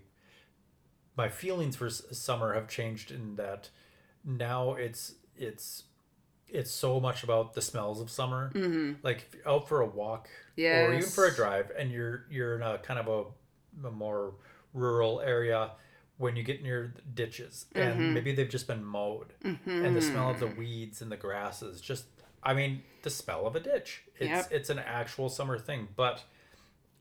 my 1.17 1.29
feelings 1.29 1.77
for 1.77 1.91
summer 1.91 2.55
have 2.55 2.69
changed 2.69 3.11
in 3.11 3.37
that 3.37 3.69
now 4.25 4.75
it's 4.75 5.15
it's 5.37 5.85
it's 6.49 6.71
so 6.71 6.99
much 6.99 7.23
about 7.23 7.55
the 7.55 7.63
smells 7.63 8.01
of 8.01 8.11
summer. 8.11 8.51
mm-hmm. 8.55 8.95
Like 9.03 9.19
if 9.29 9.35
you're 9.37 9.49
out 9.49 9.69
for 9.69 9.81
a 9.83 9.87
walk 9.87 10.29
or 10.89 10.95
even 10.95 11.09
for 11.09 11.27
a 11.27 11.35
drive, 11.35 11.71
and 11.79 11.91
you're 11.93 12.27
you're 12.31 12.57
in 12.57 12.63
a 12.63 12.79
kind 12.79 12.99
of 12.99 13.07
a, 13.09 13.87
a 13.87 13.91
more 13.91 14.35
rural 14.75 15.21
area. 15.21 15.71
When 16.19 16.37
you 16.37 16.43
get 16.43 16.63
near 16.63 16.93
ditches 17.15 17.65
and 17.75 17.99
Mhm. 17.99 18.13
maybe 18.13 18.33
they've 18.35 18.47
just 18.49 18.67
been 18.67 18.85
mowed, 18.85 19.33
Mm-hmm. 19.43 19.85
and 19.87 19.97
the 19.97 20.03
smell 20.03 20.29
of 20.31 20.39
the 20.39 20.49
weeds 20.49 21.01
and 21.01 21.11
the 21.11 21.17
grasses 21.17 21.81
just 21.81 22.05
i 22.43 22.53
mean 22.53 22.83
the 23.03 23.09
smell 23.11 23.47
of 23.47 23.57
a 23.57 23.61
ditch 23.61 24.03
it's 24.19 24.29
Yep. 24.31 24.49
it's 24.53 24.69
an 24.71 24.79
actual 24.81 25.29
summer 25.31 25.59
thing 25.59 25.89
but 25.97 26.25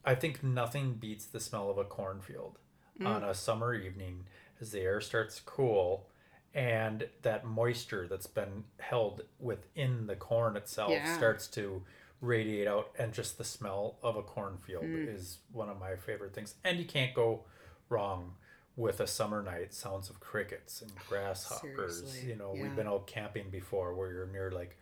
i 0.06 0.16
think 0.16 0.42
nothing 0.44 0.94
beats 0.94 1.26
the 1.26 1.40
smell 1.42 1.70
of 1.70 1.78
a 1.78 1.84
cornfield 1.84 2.60
Mm. 3.00 3.08
on 3.08 3.24
a 3.24 3.34
summer 3.34 3.74
evening 3.74 4.26
as 4.62 4.72
the 4.72 4.82
air 4.82 5.00
starts 5.02 5.38
to 5.38 5.44
cool 5.44 6.08
and 6.54 7.08
that 7.22 7.46
moisture 7.46 8.08
that's 8.08 8.28
been 8.28 8.64
held 8.80 9.22
within 9.40 10.08
the 10.08 10.16
corn 10.16 10.58
itself 10.58 10.92
Yeah. 10.92 11.16
starts 11.18 11.48
to 11.50 11.84
radiate 12.22 12.68
out 12.68 12.92
and 13.00 13.14
just 13.14 13.38
the 13.38 13.44
smell 13.46 13.98
of 14.04 14.18
a 14.18 14.22
cornfield 14.24 14.84
Mm. 14.84 15.16
is 15.16 15.38
one 15.54 15.70
of 15.70 15.80
my 15.80 15.96
favorite 15.96 16.34
things 16.34 16.56
and 16.64 16.78
you 16.80 16.86
can't 16.86 17.14
go 17.14 17.46
wrong 17.88 18.36
with 18.76 19.00
a 19.00 19.08
summer 19.08 19.42
night 19.42 19.74
sounds 19.74 20.10
of 20.10 20.20
crickets 20.20 20.82
and 20.82 20.92
grasshoppers 21.08 21.98
Seriously, 22.00 22.30
you 22.30 22.36
know 22.36 22.54
yeah. 22.54 22.64
we've 22.64 22.76
been 22.76 22.88
out 22.88 23.08
camping 23.08 23.50
before 23.50 23.94
where 23.94 24.12
you're 24.12 24.28
near 24.28 24.52
like 24.52 24.78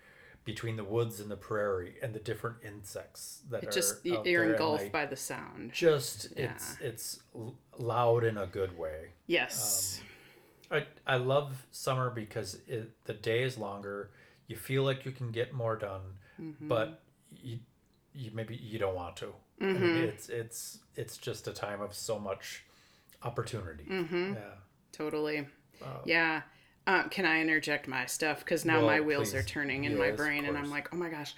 between 0.47 0.77
the 0.77 0.83
woods 0.83 1.19
and 1.19 1.29
the 1.29 1.35
prairie 1.35 1.95
and 2.01 2.13
the 2.15 2.19
different 2.19 2.55
insects 2.65 3.41
that 3.51 3.61
It 3.63 3.67
are 3.69 3.71
just 3.71 4.07
out 4.07 4.25
you're 4.25 4.51
engulfed 4.53 4.85
I 4.85 4.89
by 4.89 5.05
the 5.05 5.15
sound. 5.17 5.73
just 5.73 6.29
Yeah. 6.35 6.45
it's 6.53 6.77
it's 6.81 7.19
loud 7.77 8.23
in 8.23 8.37
a 8.37 8.47
good 8.47 8.75
way 8.77 8.99
Yes. 9.27 10.01
I, 10.71 10.85
I 11.05 11.17
love 11.17 11.65
summer 11.71 12.09
because 12.09 12.59
it, 12.67 12.91
the 13.05 13.13
day 13.13 13.43
is 13.43 13.57
longer. 13.57 14.09
You 14.47 14.55
feel 14.57 14.83
like 14.83 15.05
you 15.05 15.11
can 15.11 15.31
get 15.31 15.53
more 15.53 15.75
done, 15.75 16.01
Mm-hmm. 16.41 16.67
but 16.67 17.01
you, 17.43 17.59
you 18.13 18.31
maybe 18.33 18.55
you 18.55 18.77
don't 18.79 18.95
want 18.95 19.15
to. 19.17 19.33
And 19.59 19.77
Mhm. 19.77 20.03
It's 20.09 20.29
it's 20.29 20.79
it's 20.95 21.17
just 21.17 21.47
a 21.47 21.53
time 21.53 21.81
of 21.81 21.93
so 21.93 22.19
much 22.19 22.63
opportunity. 23.23 23.85
Mm-hmm. 23.85 24.33
Yeah. 24.33 24.53
Totally. 24.91 25.39
Uh, 25.81 25.99
Yeah. 26.05 26.41
Um, 26.87 27.09
can 27.09 27.25
I 27.25 27.41
interject 27.41 27.87
my 27.87 28.05
stuff? 28.05 28.39
Because 28.39 28.65
now 28.65 28.77
Well, 28.77 28.87
my 28.87 29.01
wheels 29.01 29.33
are 29.35 29.43
turning 29.43 29.83
in 29.83 29.97
my 29.97 30.05
Yes, 30.05 30.11
of 30.13 30.17
brain, 30.17 30.45
and 30.45 30.57
I'm 30.57 30.71
like, 30.71 30.93
oh 30.93 30.97
my 30.97 31.09
gosh. 31.09 31.35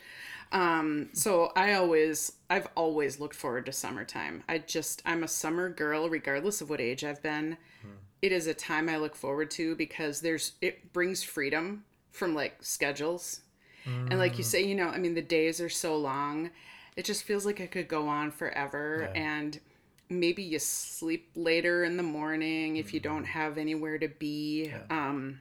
Um, 0.51 1.10
so 1.13 1.51
I 1.56 1.74
always, 1.74 2.34
I've 2.50 2.68
always 2.75 3.20
looked 3.20 3.36
forward 3.36 3.65
to 3.65 3.72
summertime. 3.72 4.44
I 4.48 4.60
just, 4.60 5.01
I'm 5.06 5.24
a 5.24 5.27
summer 5.27 5.70
girl, 5.70 6.10
regardless 6.10 6.62
of 6.62 6.70
what 6.70 6.79
age 6.82 7.03
I've 7.03 7.22
been. 7.22 7.58
Hmm. 7.82 7.88
It 8.22 8.32
is 8.32 8.48
a 8.48 8.53
time 8.53 8.89
I 8.89 8.98
look 8.98 9.15
forward 9.15 9.50
to 9.51 9.75
because 9.75 10.22
there's, 10.22 10.53
it 10.62 10.94
brings 10.94 11.24
freedom 11.24 11.84
from 12.12 12.36
like 12.36 12.58
schedules. 12.62 13.41
And 13.86 14.20
like 14.20 14.38
you 14.38 14.44
Mm. 14.44 14.48
say, 14.48 14.63
you 14.63 14.75
know, 14.75 14.89
I 14.89 14.98
mean, 14.98 15.13
the 15.15 15.22
days 15.22 15.62
are 15.62 15.70
so 15.70 15.96
long. 15.98 16.51
It 16.96 17.06
just 17.06 17.24
feels 17.24 17.46
like 17.46 17.60
it 17.60 17.72
could 17.72 17.88
go 17.88 18.08
on 18.08 18.32
forever. 18.32 19.10
Yeah. 19.13 19.22
And 19.22 19.60
maybe 20.09 20.43
you 20.43 20.59
sleep 20.59 21.31
later 21.35 21.83
in 21.83 21.97
the 21.97 22.03
morning 22.03 22.77
if 22.77 22.93
you 22.93 22.99
don't 22.99 23.25
have 23.25 23.57
anywhere 23.57 23.97
to 23.99 24.07
be. 24.07 24.73
Um, 24.89 25.39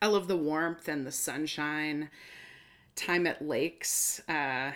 I 0.00 0.06
love 0.06 0.28
the 0.28 0.36
warmth 0.36 0.88
and 0.88 1.06
the 1.06 1.12
sunshine. 1.12 2.10
Time 2.94 3.26
at 3.26 3.46
lakes. 3.46 4.20
Uh, 4.28 4.72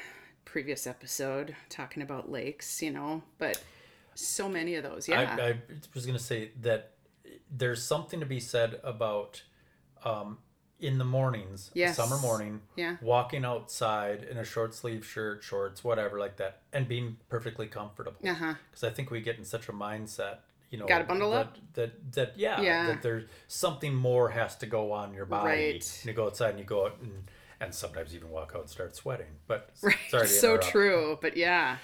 previous 0.52 0.86
episode 0.86 1.56
talking 1.70 2.02
about 2.02 2.30
lakes, 2.30 2.82
you 2.82 2.90
know, 2.90 3.22
but 3.38 3.62
so 4.14 4.48
many 4.48 4.74
of 4.74 4.82
those. 4.82 5.08
Yeah. 5.08 5.36
I, 5.38 5.42
I 5.42 5.54
was 5.94 6.04
going 6.04 6.18
to 6.18 6.22
say 6.22 6.50
that 6.60 6.92
there's 7.50 7.82
something 7.82 8.20
to 8.20 8.26
be 8.26 8.38
said 8.38 8.78
about 8.84 9.42
um, 10.04 10.38
in 10.82 10.98
the 10.98 11.04
mornings, 11.04 11.70
Yes. 11.74 11.96
summer 11.96 12.18
morning, 12.18 12.60
yeah. 12.76 12.96
walking 13.00 13.44
outside 13.44 14.24
in 14.24 14.36
a 14.36 14.44
short 14.44 14.74
sleeve 14.74 15.06
shirt, 15.06 15.42
shorts, 15.42 15.82
whatever 15.84 16.18
like 16.18 16.36
that, 16.36 16.60
and 16.72 16.86
being 16.88 17.16
perfectly 17.28 17.68
comfortable. 17.68 18.18
Because 18.20 18.82
I 18.84 18.90
think 18.90 19.10
we 19.10 19.20
get 19.20 19.38
in 19.38 19.44
such 19.44 19.68
a 19.68 19.72
mindset, 19.72 20.38
you 20.70 20.78
know, 20.78 20.86
Gotta 20.86 21.04
bundle 21.04 21.30
that, 21.30 21.36
up. 21.40 21.56
That 21.74 22.12
that 22.12 22.32
yeah, 22.38 22.60
Yeah. 22.60 22.86
that 22.88 23.02
there's 23.02 23.24
something 23.46 23.94
more 23.94 24.30
has 24.30 24.56
to 24.56 24.66
go 24.66 24.90
on 24.92 25.14
your 25.14 25.24
body. 25.26 25.46
Right. 25.48 25.98
And 26.00 26.04
you 26.06 26.12
go 26.14 26.26
outside 26.26 26.50
and 26.50 26.58
you 26.58 26.64
go 26.64 26.86
out 26.86 26.98
and 27.00 27.24
and 27.60 27.72
sometimes 27.72 28.12
even 28.14 28.28
walk 28.28 28.52
out 28.56 28.62
and 28.62 28.70
start 28.70 28.96
sweating. 28.96 29.38
But 29.46 29.70
Right. 29.82 29.96
sorry 30.10 30.26
to 30.26 30.32
so 30.32 30.56
true. 30.58 31.16
But 31.22 31.36
yeah. 31.36 31.76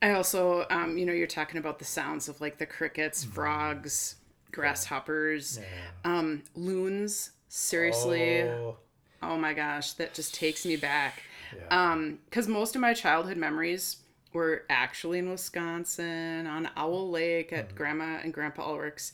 I 0.00 0.12
also, 0.12 0.64
um, 0.70 0.96
you 0.96 1.04
know, 1.04 1.12
you're 1.12 1.26
talking 1.26 1.58
about 1.58 1.80
the 1.80 1.84
sounds 1.84 2.28
of 2.28 2.40
like 2.40 2.58
the 2.58 2.66
crickets, 2.66 3.24
frogs, 3.24 4.14
grasshoppers, 4.52 5.58
Yeah. 5.58 5.64
um, 6.04 6.42
loons. 6.54 7.32
Seriously. 7.48 8.42
Oh, 8.42 8.76
Oh 9.20 9.36
my 9.36 9.52
gosh, 9.52 9.94
that 9.94 10.14
just 10.14 10.32
takes 10.34 10.64
me 10.64 10.76
back. 10.76 11.22
yeah. 11.56 11.92
Um, 11.92 12.20
because 12.26 12.46
most 12.46 12.74
of 12.76 12.80
my 12.80 12.94
childhood 12.94 13.36
memories 13.36 13.96
were 14.32 14.62
actually 14.70 15.18
in 15.18 15.28
Wisconsin 15.30 16.46
on 16.46 16.68
Owl 16.76 17.10
Lake 17.10 17.48
Mm-hmm. 17.50 17.58
at 17.58 17.74
Grandma 17.74 18.18
and 18.22 18.32
Grandpa 18.32 18.62
Ulrich's, 18.70 19.12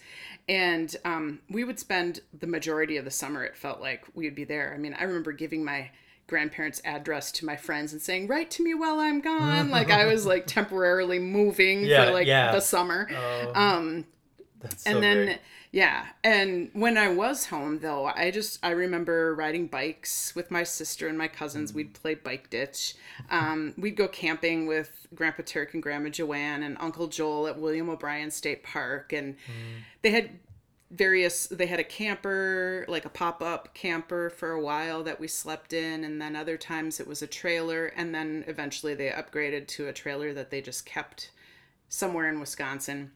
and 0.49 0.95
um, 1.07 1.41
we 1.49 1.64
would 1.64 1.79
spend 1.79 2.21
the 2.38 2.47
majority 2.47 2.97
of 2.99 3.05
the 3.07 3.11
summer. 3.11 3.45
It 3.45 3.57
felt 3.57 3.81
like 3.81 4.05
we 4.14 4.26
would 4.26 4.35
be 4.35 4.45
there. 4.45 4.73
I 4.75 4.79
mean, 4.79 4.95
I 4.99 5.05
remember 5.05 5.33
giving 5.33 5.64
my 5.64 5.91
grandparents' 6.26 6.83
address 6.85 7.31
to 7.33 7.47
my 7.47 7.57
friends 7.57 7.93
and 7.93 8.03
saying, 8.03 8.26
"Write 8.26 8.50
to 8.53 8.64
me 8.64 8.75
while 8.75 8.99
I'm 8.99 9.21
gone." 9.21 9.71
like 9.71 9.91
I 9.91 10.05
was 10.07 10.26
like 10.26 10.47
temporarily 10.49 11.19
moving 11.19 11.85
Yeah, 11.85 12.07
for 12.07 12.11
like 12.12 12.26
yeah. 12.26 12.53
the 12.53 12.61
summer. 12.61 13.09
Oh, 13.14 13.53
Um, 13.55 14.05
that's 14.61 14.85
so 14.85 14.91
and 14.91 15.03
then. 15.03 15.38
Yeah 15.75 16.07
and 16.23 16.71
when 16.73 16.97
i 16.97 17.09
was 17.09 17.47
home 17.47 17.81
though 17.81 18.07
i 18.07 18.31
just 18.31 18.61
i 18.62 18.71
remember 18.71 19.35
riding 19.35 19.66
bikes 19.66 20.33
with 20.37 20.49
my 20.49 20.62
sister 20.62 21.09
and 21.09 21.19
my 21.19 21.26
cousins 21.26 21.73
Mm. 21.73 21.75
we'd 21.75 21.95
play 21.95 22.14
bike 22.14 22.49
ditch 22.49 22.95
um, 23.28 23.75
we'd 23.76 23.97
go 23.97 24.07
camping 24.07 24.66
with 24.69 25.09
grandpa 25.16 25.43
turk 25.45 25.75
and 25.75 25.83
grandma 25.83 26.11
joanne 26.11 26.62
and 26.62 26.76
uncle 26.78 27.09
joel 27.09 27.49
at 27.49 27.59
william 27.59 27.88
o'brien 27.90 28.31
state 28.31 28.62
park 28.62 29.12
and 29.12 29.35
Mm. 29.35 29.83
they 30.02 30.11
had 30.12 30.31
various 30.93 31.49
they 31.49 31.66
had 31.66 31.81
a 31.81 31.85
camper 31.85 32.85
like 32.87 33.04
a 33.04 33.09
pop-up 33.09 33.75
camper 33.75 34.31
for 34.31 34.52
a 34.52 34.61
while 34.61 35.02
that 35.02 35.19
we 35.19 35.26
slept 35.26 35.73
in 35.73 36.04
and 36.04 36.21
then 36.23 36.37
other 36.37 36.57
times 36.57 37.00
it 37.00 37.07
was 37.09 37.21
a 37.21 37.26
trailer 37.26 37.87
and 37.97 38.14
then 38.14 38.45
eventually 38.47 38.95
they 38.95 39.09
upgraded 39.11 39.66
to 39.66 39.88
a 39.88 39.93
trailer 39.93 40.33
that 40.33 40.50
they 40.52 40.61
just 40.61 40.87
kept 40.87 41.33
somewhere 41.88 42.28
in 42.28 42.38
wisconsin 42.38 43.11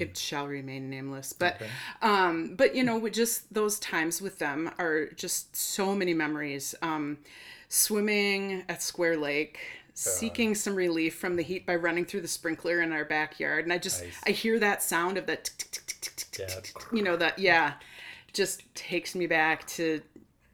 it 0.00 0.16
shall 0.16 0.46
remain 0.46 0.90
nameless. 0.90 1.32
But 1.32 1.56
Okay. 1.56 1.70
um 2.02 2.54
but 2.56 2.74
you 2.74 2.82
know 2.84 3.08
just 3.08 3.52
those 3.54 3.78
times 3.78 4.20
with 4.20 4.38
them 4.38 4.70
are 4.78 5.06
just 5.10 5.54
so 5.56 5.94
many 5.94 6.14
memories. 6.14 6.74
Um 6.82 7.18
swimming 7.68 8.64
at 8.68 8.82
square 8.82 9.16
lake 9.16 9.58
seeking 9.94 10.54
some 10.54 10.74
relief 10.74 11.14
from 11.18 11.36
the 11.36 11.42
heat 11.42 11.64
by 11.64 11.74
running 11.74 12.04
through 12.04 12.20
the 12.20 12.28
sprinkler 12.28 12.80
in 12.82 12.92
our 12.92 13.04
backyard. 13.04 13.64
And 13.64 13.72
i 13.72 13.78
just 13.78 14.04
i 14.26 14.30
hear 14.30 14.58
that 14.58 14.82
sound 14.82 15.16
of 15.18 15.26
that 15.26 15.50
Yeah. 16.38 16.60
you 16.92 17.02
know 17.02 17.16
that 17.16 17.38
yeah 17.38 17.74
just 18.32 18.62
takes 18.74 19.14
me 19.14 19.26
back 19.26 19.66
to 19.68 20.02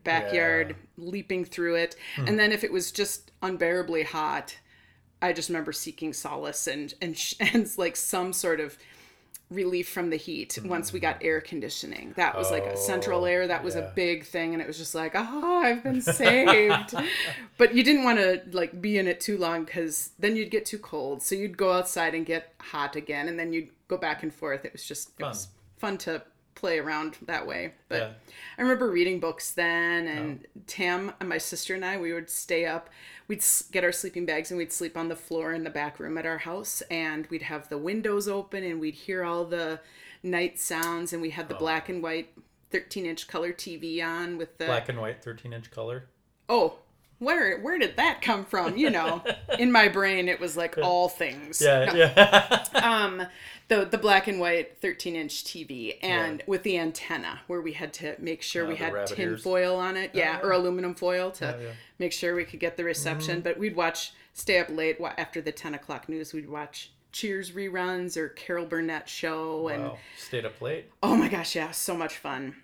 backyard 0.04 0.76
leaping 0.96 1.44
through 1.44 1.76
it. 1.76 1.96
And 2.16 2.38
then 2.38 2.52
if 2.52 2.64
it 2.64 2.72
was 2.72 2.92
just 2.92 3.30
unbearably 3.42 4.04
hot 4.04 4.56
i 5.20 5.32
just 5.32 5.48
remember 5.48 5.72
seeking 5.72 6.12
solace 6.12 6.66
and 6.66 6.94
and, 7.00 7.16
sh- 7.16 7.34
and 7.40 7.70
like 7.78 7.96
some 7.96 8.32
sort 8.32 8.60
of 8.60 8.76
relief 9.54 9.88
from 9.88 10.10
the 10.10 10.16
heat 10.16 10.58
once 10.64 10.92
we 10.92 11.00
got 11.00 11.20
mm. 11.20 11.26
air 11.26 11.40
conditioning. 11.40 12.12
That 12.16 12.36
was 12.36 12.50
like 12.50 12.64
a 12.64 12.76
central 12.76 13.22
Oh, 13.22 13.24
air 13.24 13.46
that 13.46 13.62
was 13.62 13.74
yeah. 13.74 13.82
a 13.82 13.90
big 13.92 14.24
thing 14.24 14.52
and 14.52 14.62
it 14.62 14.66
was 14.66 14.78
just 14.78 14.94
like 14.94 15.12
oh 15.14 15.60
i've 15.62 15.82
been 15.82 16.00
saved. 16.00 16.94
But 17.58 17.74
you 17.74 17.84
didn't 17.84 18.04
want 18.04 18.18
to 18.18 18.42
like 18.50 18.80
be 18.80 18.98
in 18.98 19.06
it 19.06 19.20
too 19.20 19.38
long 19.38 19.64
because 19.64 20.10
then 20.18 20.34
you'd 20.36 20.50
get 20.50 20.66
too 20.66 20.78
cold. 20.78 21.22
So 21.22 21.34
you'd 21.34 21.56
go 21.56 21.72
outside 21.72 22.14
and 22.14 22.26
get 22.26 22.54
hot 22.58 22.96
again 22.96 23.28
and 23.28 23.38
then 23.38 23.52
you'd 23.52 23.68
go 23.88 23.96
back 23.96 24.22
and 24.22 24.34
forth. 24.34 24.64
It 24.64 24.72
was 24.72 24.84
just 24.84 25.10
it 25.18 25.24
was 25.24 25.48
fun 25.76 25.98
to 25.98 26.22
play 26.62 26.78
around 26.78 27.16
that 27.22 27.44
way 27.44 27.74
but 27.88 27.98
Yeah. 27.98 28.10
I 28.56 28.62
remember 28.62 28.88
reading 28.88 29.18
books 29.18 29.50
then, 29.50 30.06
and 30.06 30.46
oh. 30.56 30.60
Tam 30.68 31.12
and 31.18 31.28
my 31.28 31.38
sister 31.38 31.74
and 31.74 31.84
I, 31.84 31.98
we 31.98 32.12
would 32.12 32.30
stay 32.30 32.64
up. 32.64 32.88
We'd 33.26 33.44
get 33.72 33.82
our 33.82 33.90
sleeping 33.90 34.26
bags 34.26 34.50
and 34.52 34.58
we'd 34.58 34.72
sleep 34.72 34.96
on 34.96 35.08
the 35.08 35.16
floor 35.16 35.52
in 35.52 35.64
the 35.64 35.70
back 35.70 35.98
room 35.98 36.16
at 36.18 36.24
our 36.26 36.38
house, 36.38 36.80
and 36.82 37.26
we'd 37.26 37.42
have 37.42 37.68
the 37.68 37.78
windows 37.78 38.28
open 38.28 38.62
and 38.62 38.78
we'd 38.78 38.94
hear 38.94 39.24
all 39.24 39.44
the 39.44 39.80
night 40.22 40.60
sounds, 40.60 41.12
and 41.12 41.20
we 41.20 41.30
had 41.30 41.48
the 41.48 41.56
oh. 41.56 41.58
black 41.58 41.88
and 41.88 42.00
white 42.02 42.30
13 42.70 43.06
inch 43.06 43.26
color 43.26 43.52
TV 43.52 44.04
on 44.04 44.38
with 44.38 44.56
the 44.58 44.66
black 44.66 44.88
and 44.88 45.00
white, 45.00 45.22
thirteen 45.22 45.52
inch 45.52 45.70
color. 45.70 46.04
oh 46.48 46.78
where 47.22 47.60
where 47.60 47.78
did 47.78 47.96
that 47.96 48.20
come 48.20 48.44
from? 48.44 48.76
You 48.76 48.90
know, 48.90 49.22
in 49.58 49.70
my 49.70 49.88
brain 49.88 50.28
it 50.28 50.40
was 50.40 50.56
like 50.56 50.76
all 50.82 51.08
things. 51.08 51.60
Yeah, 51.62 51.84
No. 51.86 51.94
yeah. 51.94 52.64
Um, 53.02 53.22
the 53.68 53.84
the 53.84 53.98
black 53.98 54.26
and 54.28 54.38
white 54.40 54.78
13 54.78 55.16
inch 55.16 55.44
TV 55.44 55.96
and 56.02 56.42
with 56.46 56.62
the 56.62 56.78
antenna 56.78 57.40
where 57.46 57.60
we 57.60 57.72
had 57.72 57.92
to 57.94 58.16
make 58.18 58.42
sure 58.42 58.64
Uh, 58.64 58.68
we 58.68 58.76
had 58.76 59.06
tin 59.06 59.20
ears. 59.30 59.42
foil 59.42 59.76
on 59.76 59.96
it, 59.96 60.10
yeah, 60.14 60.38
yeah. 60.38 60.46
or 60.46 60.52
aluminum 60.52 60.94
foil 60.94 61.30
to 61.32 61.44
Yeah, 61.44 61.52
Mm-hmm. 61.52 61.62
yeah. 61.64 61.72
make 61.98 62.12
sure 62.12 62.34
we 62.34 62.44
could 62.44 62.60
get 62.60 62.76
the 62.76 62.84
reception. 62.84 63.40
But 63.40 63.58
we'd 63.58 63.76
watch, 63.76 64.12
stay 64.34 64.58
up 64.58 64.68
late 64.70 64.98
after 65.18 65.40
the 65.40 65.52
10 65.52 65.74
o'clock 65.74 66.08
news. 66.08 66.32
We'd 66.32 66.48
watch 66.50 66.90
Cheers 67.12 67.50
reruns 67.52 68.16
or 68.16 68.30
Carol 68.30 68.64
Burnett 68.64 69.06
show, 69.08 69.68
and 69.68 69.82
wow. 69.84 69.98
Stayed 70.16 70.46
up 70.46 70.58
late. 70.62 70.86
oh 71.02 71.14
my 71.14 71.28
gosh, 71.28 71.54
yeah, 71.54 71.70
so 71.70 71.94
much 71.94 72.16
fun. 72.16 72.56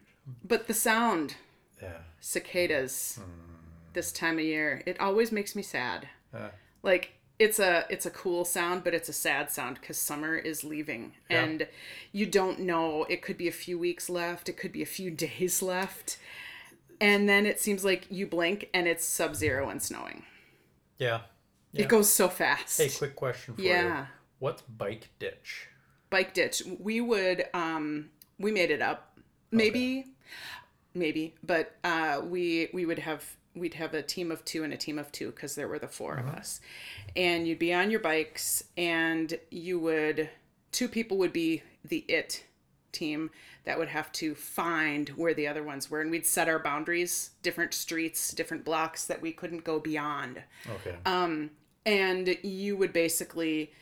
But 0.42 0.66
the 0.68 0.74
sound, 0.74 1.36
Yeah. 1.82 1.98
cicadas, 2.20 3.16
Hmm. 3.22 3.30
this 3.92 4.10
time 4.12 4.38
of 4.38 4.44
year, 4.44 4.82
it 4.86 4.98
always 5.00 5.32
makes 5.32 5.54
me 5.56 5.62
sad. 5.62 6.08
Uh, 6.32 6.48
like 6.82 7.12
it's 7.38 7.58
a 7.58 7.84
it's 7.88 8.04
a 8.06 8.10
cool 8.10 8.44
sound 8.44 8.82
but 8.84 8.94
it's 8.94 9.08
a 9.08 9.12
sad 9.12 9.50
sound 9.50 9.78
because 9.80 9.96
summer 9.98 10.36
is 10.36 10.64
leaving 10.64 11.12
Yeah. 11.30 11.44
and 11.44 11.68
you 12.12 12.26
don't 12.26 12.60
know 12.60 13.04
it 13.08 13.22
could 13.22 13.38
be 13.38 13.46
a 13.48 13.52
few 13.52 13.78
weeks 13.78 14.10
left 14.10 14.48
it 14.48 14.56
could 14.56 14.72
be 14.72 14.82
a 14.82 14.86
few 14.86 15.10
days 15.26 15.62
left 15.62 16.18
and 17.00 17.28
then 17.28 17.46
it 17.46 17.60
seems 17.60 17.84
like 17.84 18.06
you 18.10 18.26
blink 18.26 18.68
and 18.74 18.88
it's 18.88 19.04
sub 19.04 19.36
zero 19.36 19.68
and 19.68 19.80
snowing 19.82 20.24
yeah. 20.98 21.20
Yeah. 21.72 21.82
it 21.82 21.88
goes 21.88 22.10
so 22.12 22.28
fast 22.28 22.80
Hey, 22.80 22.88
quick 22.88 23.14
question 23.14 23.54
for 23.54 23.60
you. 23.62 23.68
Yeah. 23.68 24.06
What's 24.40 24.62
bike 24.62 25.10
ditch? 25.18 25.68
bike 26.10 26.32
ditch 26.34 26.62
we 26.80 27.00
would 27.00 27.44
um 27.54 28.08
we 28.38 28.50
made 28.50 28.70
it 28.70 28.80
up 28.82 29.18
maybe 29.50 30.06
maybe 30.94 31.34
but 31.42 31.76
uh 31.84 32.20
we 32.24 32.68
we 32.72 32.84
would 32.86 32.98
have 32.98 33.36
we'd 33.58 33.74
have 33.74 33.94
a 33.94 34.02
team 34.02 34.30
of 34.30 34.44
two 34.44 34.64
and 34.64 34.72
a 34.72 34.76
team 34.76 34.98
of 34.98 35.10
two 35.12 35.30
because 35.30 35.54
there 35.54 35.68
were 35.68 35.78
the 35.78 35.88
4 35.88 36.16
of 36.16 36.26
us 36.28 36.60
and 37.16 37.46
you'd 37.46 37.58
be 37.58 37.72
on 37.74 37.90
your 37.90 38.00
bikes 38.00 38.64
and 38.76 39.38
you 39.50 39.78
would 39.78 40.28
two 40.72 40.88
people 40.88 41.16
would 41.18 41.32
be 41.32 41.62
the 41.84 42.04
it 42.08 42.44
team 42.92 43.30
that 43.64 43.78
would 43.78 43.88
have 43.88 44.10
to 44.12 44.34
find 44.34 45.10
where 45.10 45.34
the 45.34 45.46
other 45.46 45.62
ones 45.62 45.90
were 45.90 46.00
and 46.00 46.10
we'd 46.10 46.26
set 46.26 46.48
our 46.48 46.58
boundaries 46.58 47.30
different 47.42 47.74
streets 47.74 48.32
different 48.32 48.64
blocks 48.64 49.04
that 49.06 49.20
we 49.20 49.32
couldn't 49.32 49.64
go 49.64 49.78
beyond 49.78 50.42
Okay. 50.68 50.96
Um, 51.04 51.50
and 51.84 52.36
you 52.42 52.76
would 52.76 52.92
basically 52.92 53.72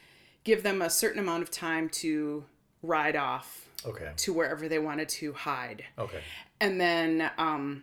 give 0.45 0.63
them 0.63 0.83
a 0.83 0.91
certain 0.91 1.19
amount 1.21 1.43
of 1.43 1.51
time 1.51 1.89
to 1.89 2.45
ride 2.83 3.17
off 3.17 3.69
okay. 3.87 4.11
to 4.17 4.33
wherever 4.33 4.69
they 4.69 4.79
wanted 4.79 5.09
to 5.09 5.33
hide 5.33 5.85
Okay. 5.99 6.21
and 6.61 6.81
then 6.81 7.31
um, 7.39 7.83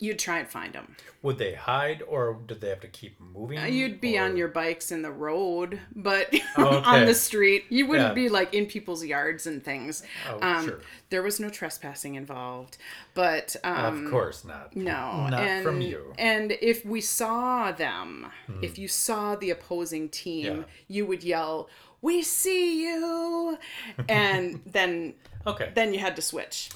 you'd 0.00 0.18
try 0.18 0.38
and 0.40 0.48
find 0.48 0.72
them 0.72 0.96
Would 1.22 1.38
they 1.38 1.54
hide 1.54 2.02
or 2.08 2.38
did 2.46 2.60
they 2.60 2.68
have 2.70 2.80
to 2.80 2.88
keep 2.88 3.20
moving? 3.20 3.58
you'd 3.72 4.00
be 4.00 4.18
or- 4.18 4.24
on 4.24 4.36
your 4.36 4.48
bikes 4.48 4.90
in 4.90 5.02
the 5.02 5.10
road 5.12 5.78
but 5.94 6.34
Oh, 6.56 6.78
on 6.84 7.04
the 7.06 7.14
street 7.14 7.66
you 7.68 7.86
wouldn't 7.86 8.08
Yeah. 8.08 8.14
be 8.14 8.28
like 8.28 8.54
in 8.54 8.66
people's 8.66 9.04
yards 9.04 9.46
and 9.46 9.62
things 9.62 10.02
Oh, 10.28 10.38
um, 10.40 10.64
sure. 10.66 10.80
there 11.10 11.22
was 11.22 11.38
no 11.38 11.48
trespassing 11.50 12.14
involved 12.16 12.78
but 13.14 13.54
um, 13.64 14.06
Of 14.06 14.10
course 14.10 14.44
not. 14.44 14.74
No, 14.74 15.26
Not 15.28 15.34
and, 15.40 15.64
from 15.64 15.80
you. 15.80 16.14
And 16.18 16.52
if 16.62 16.84
we 16.84 17.00
saw 17.00 17.70
them, 17.72 18.26
if 18.62 18.78
you 18.78 18.88
saw 18.88 19.34
the 19.36 19.50
opposing 19.50 20.08
team. 20.08 20.46
Yeah. 20.58 20.62
you 20.88 21.06
would 21.06 21.22
yell, 21.24 21.68
"We 22.00 22.22
see 22.22 22.82
you!" 22.84 23.58
and 24.08 24.60
then 24.64 25.14
Okay. 25.46 25.70
then 25.74 25.92
you 25.92 25.98
had 26.00 26.16
to 26.16 26.22
switch 26.22 26.70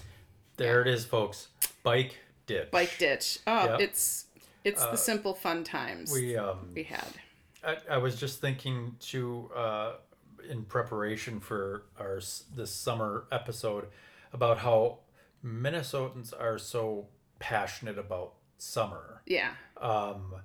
There 0.56 0.80
it 0.82 0.88
is, 0.88 1.04
folks. 1.04 1.48
Bike 1.82 2.16
ditch. 2.46 2.70
bike 2.70 2.96
ditch. 2.98 3.38
Oh, 3.46 3.76
it's 3.80 4.26
it's 4.64 4.84
the 4.84 4.96
simple 4.96 5.34
fun 5.34 5.64
times 5.64 6.12
we, 6.12 6.28
We 6.28 6.36
um 6.36 6.84
had. 6.88 7.08
I, 7.62 7.76
I 7.94 7.98
was 7.98 8.16
just 8.16 8.40
thinking 8.40 8.96
to 9.00 9.50
uh, 9.54 9.92
in 10.48 10.64
preparation 10.64 11.40
for 11.40 11.84
our 11.98 12.20
this 12.54 12.70
summer 12.70 13.26
episode 13.32 13.88
about 14.32 14.58
how 14.58 14.98
Minnesotans 15.44 16.32
are 16.38 16.58
so 16.58 17.08
passionate 17.38 17.98
about 17.98 18.34
summer. 18.58 19.22
Yeah, 19.26 19.52
Um, 19.80 20.36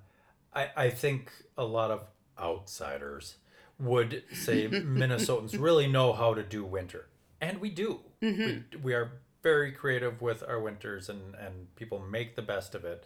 I 0.54 0.68
I 0.76 0.90
think 0.90 1.30
a 1.56 1.64
lot 1.64 1.90
of 1.90 2.02
outsiders 2.38 3.36
would 3.78 4.24
say 4.32 4.68
Minnesotans 4.68 5.58
really 5.60 5.86
know 5.86 6.12
how 6.12 6.34
to 6.34 6.42
do 6.42 6.64
winter, 6.64 7.08
and 7.40 7.60
we 7.60 7.70
do. 7.70 8.00
We, 8.20 8.64
we 8.82 8.94
are 8.94 9.12
very 9.42 9.72
creative 9.72 10.20
with 10.20 10.42
our 10.46 10.60
winters, 10.60 11.08
and 11.08 11.34
and 11.34 11.74
people 11.76 11.98
make 12.00 12.36
the 12.36 12.42
best 12.42 12.74
of 12.74 12.84
it. 12.84 13.04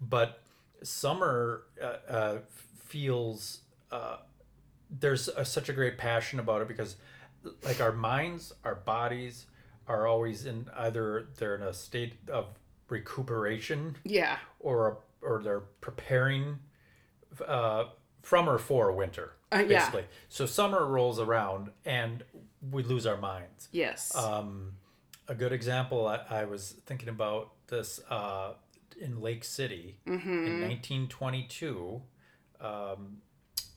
But 0.00 0.42
summer 0.82 1.62
uh, 1.82 2.12
uh, 2.12 2.38
feels 2.84 3.60
uh, 3.90 4.16
there's 4.90 5.28
a, 5.28 5.44
such 5.44 5.68
a 5.68 5.72
great 5.72 5.98
passion 5.98 6.38
about 6.38 6.62
it 6.62 6.68
because 6.68 6.96
like 7.64 7.80
our 7.80 7.92
minds 7.92 8.52
our 8.64 8.74
bodies 8.74 9.46
are 9.88 10.06
always 10.06 10.46
in 10.46 10.66
either 10.76 11.28
they're 11.38 11.54
in 11.54 11.62
a 11.62 11.72
state 11.72 12.14
of 12.28 12.46
recuperation 12.88 13.96
yeah, 14.04 14.38
or 14.60 14.98
or 15.22 15.42
they're 15.42 15.60
preparing 15.80 16.58
uh, 17.46 17.84
from 18.22 18.48
or 18.48 18.58
for 18.58 18.92
winter 18.92 19.32
Uh, 19.52 19.58
yeah. 19.58 19.78
basically 19.78 20.04
so 20.28 20.44
summer 20.46 20.84
rolls 20.86 21.18
around 21.20 21.70
and 21.84 22.24
we 22.70 22.82
lose 22.82 23.06
our 23.06 23.16
minds 23.16 23.68
yes, 23.72 24.14
um, 24.16 24.72
a 25.28 25.34
good 25.34 25.52
example 25.52 26.06
I, 26.06 26.20
I 26.30 26.44
was 26.44 26.72
thinking 26.86 27.08
about 27.08 27.52
this 27.68 28.00
uh, 28.10 28.52
in 29.00 29.20
Lake 29.20 29.44
City 29.44 29.98
Mm-hmm. 30.06 30.28
in 30.46 30.60
1922. 30.62 32.02
Um, 32.60 33.18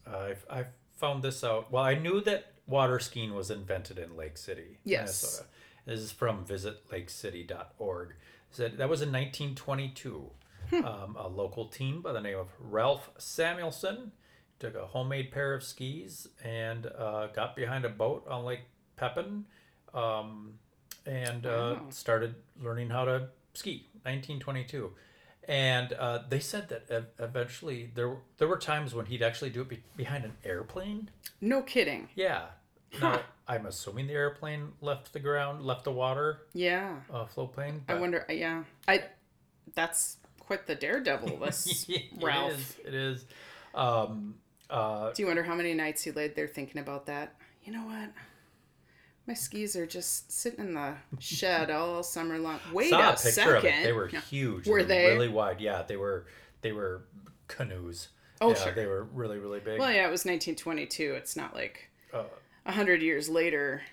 I, 0.07 0.35
I 0.49 0.65
found 0.95 1.23
this 1.23 1.43
out. 1.43 1.71
Well, 1.71 1.83
I 1.83 1.95
knew 1.95 2.21
that 2.21 2.53
water 2.67 2.99
skiing 2.99 3.33
was 3.33 3.49
invented 3.51 3.97
in 3.97 4.15
Lake 4.15 4.38
City, 4.38 4.77
Yes. 4.83 5.21
Minnesota. 5.23 5.47
This 5.85 5.99
is 6.01 6.12
from 6.12 6.45
visitlakecity.org. 6.45 8.09
It 8.12 8.15
Said 8.51 8.77
that 8.77 8.89
was 8.89 9.01
in 9.01 9.09
1922. 9.12 10.29
Hmm. 10.69 10.85
Um, 10.85 11.15
a 11.17 11.27
local 11.27 11.65
team 11.65 12.01
by 12.01 12.13
the 12.13 12.21
name 12.21 12.38
of 12.38 12.49
Ralph 12.59 13.09
Samuelson 13.17 14.12
took 14.59 14.75
a 14.75 14.85
homemade 14.85 15.31
pair 15.31 15.53
of 15.55 15.63
skis 15.63 16.27
and 16.43 16.85
uh, 16.85 17.27
got 17.27 17.55
behind 17.55 17.85
a 17.85 17.89
boat 17.89 18.27
on 18.29 18.43
Lake 18.45 18.62
Pepin 18.95 19.45
um, 19.95 20.53
and 21.10 21.45
uh, 21.45 21.50
Wow. 21.80 21.86
started 21.89 22.36
learning 22.62 22.89
how 22.89 23.06
to 23.06 23.30
ski. 23.54 23.86
1922, 24.04 24.91
and 25.48 25.91
uh, 25.93 26.19
they 26.30 26.39
said 26.39 26.69
that 26.69 26.84
ev- 26.89 27.08
eventually 27.19 27.91
there 27.95 28.15
there 28.38 28.48
were 28.48 28.58
times 28.58 28.93
when 28.95 29.06
he'd 29.08 29.22
actually 29.22 29.50
do 29.50 29.62
it 29.62 29.69
be- 29.69 29.84
behind 29.98 30.24
an 30.24 30.34
airplane. 30.45 31.10
no 31.41 31.62
kidding. 31.62 32.08
Yeah. 32.15 32.45
Now 33.02 33.19
I'm 33.48 33.65
assuming 33.65 34.08
the 34.08 34.13
airplane 34.13 34.72
left 34.82 35.12
the 35.13 35.19
ground, 35.19 35.63
left 35.63 35.84
the 35.84 35.91
water, 35.91 36.39
Yeah, 36.54 36.95
uh, 37.13 37.26
float 37.26 37.54
plane. 37.54 37.84
I 37.88 37.95
wonder. 37.95 38.26
Yeah, 38.30 38.63
I. 38.88 39.04
That's 39.76 40.17
quite 40.39 40.65
the 40.65 40.76
daredevil. 40.76 41.38
This 41.45 41.86
it 41.89 42.04
Ralph. 42.22 42.54
is, 42.54 42.76
It 42.88 42.93
is. 42.95 43.26
Um, 43.76 44.36
uh, 44.69 45.12
Do 45.13 45.22
you 45.22 45.28
wonder 45.28 45.43
how 45.43 45.56
many 45.56 45.74
nights 45.74 46.04
he 46.04 46.12
laid 46.12 46.36
there 46.36 46.48
thinking 46.48 46.80
about 46.82 47.06
that? 47.08 47.36
You 47.63 47.74
know 47.74 47.86
what? 47.86 48.10
My 49.29 49.35
skis 49.35 49.75
are 49.75 49.85
just 49.85 50.31
sitting 50.31 50.59
in 50.65 50.73
the 50.73 50.95
shed 51.19 51.69
all 51.69 52.01
summer 52.01 52.39
long. 52.39 52.59
Wait 52.73 52.89
saw 52.89 52.97
a, 52.99 53.09
a 53.09 53.11
picture 53.11 53.29
second. 53.29 53.57
of 53.57 53.63
it. 53.65 53.83
They 53.83 53.93
were 53.93 54.09
No. 54.11 54.19
huge. 54.21 54.65
Were 54.67 54.81
they? 54.83 55.03
they? 55.03 55.03
were 55.05 55.13
really 55.13 55.27
wide? 55.27 55.61
Yeah, 55.61 55.83
they 55.83 55.97
were. 55.97 56.25
They 56.61 56.71
were 56.71 57.03
canoes. 57.47 58.07
Oh, 58.41 58.49
yeah, 58.49 58.55
sure. 58.55 58.73
They 58.73 58.87
were 58.87 59.03
really, 59.03 59.37
really 59.37 59.59
big. 59.59 59.77
Well, 59.79 59.91
yeah, 59.91 60.07
it 60.07 60.09
was 60.11 60.25
1922. 60.25 61.13
It's 61.13 61.35
not 61.35 61.53
like 61.53 61.91
Uh, 62.11 62.23
a 62.65 62.71
hundred 62.71 63.03
years 63.03 63.29
later, 63.29 63.83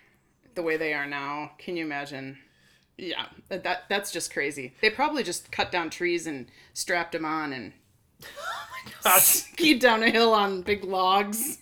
the 0.54 0.62
way 0.62 0.78
they 0.78 0.94
are 0.94 1.04
now. 1.06 1.50
Can 1.58 1.76
you 1.76 1.84
imagine? 1.84 2.38
Yeah, 2.96 3.26
that 3.48 3.62
that- 3.64 3.84
that's 3.90 4.10
just 4.10 4.32
crazy. 4.32 4.72
They 4.80 4.88
probably 4.88 5.22
just 5.22 5.52
cut 5.52 5.70
down 5.70 5.90
trees 5.90 6.26
and 6.26 6.46
strapped 6.72 7.12
them 7.12 7.26
on 7.26 7.52
and 7.52 7.74
gosh, 9.04 9.22
skied 9.22 9.80
down 9.80 10.02
a 10.02 10.08
hill 10.10 10.32
on 10.32 10.62
big 10.62 10.82
logs. 10.82 11.58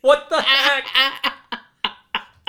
what 0.00 0.28
the 0.28 0.42
heck? 0.42 1.34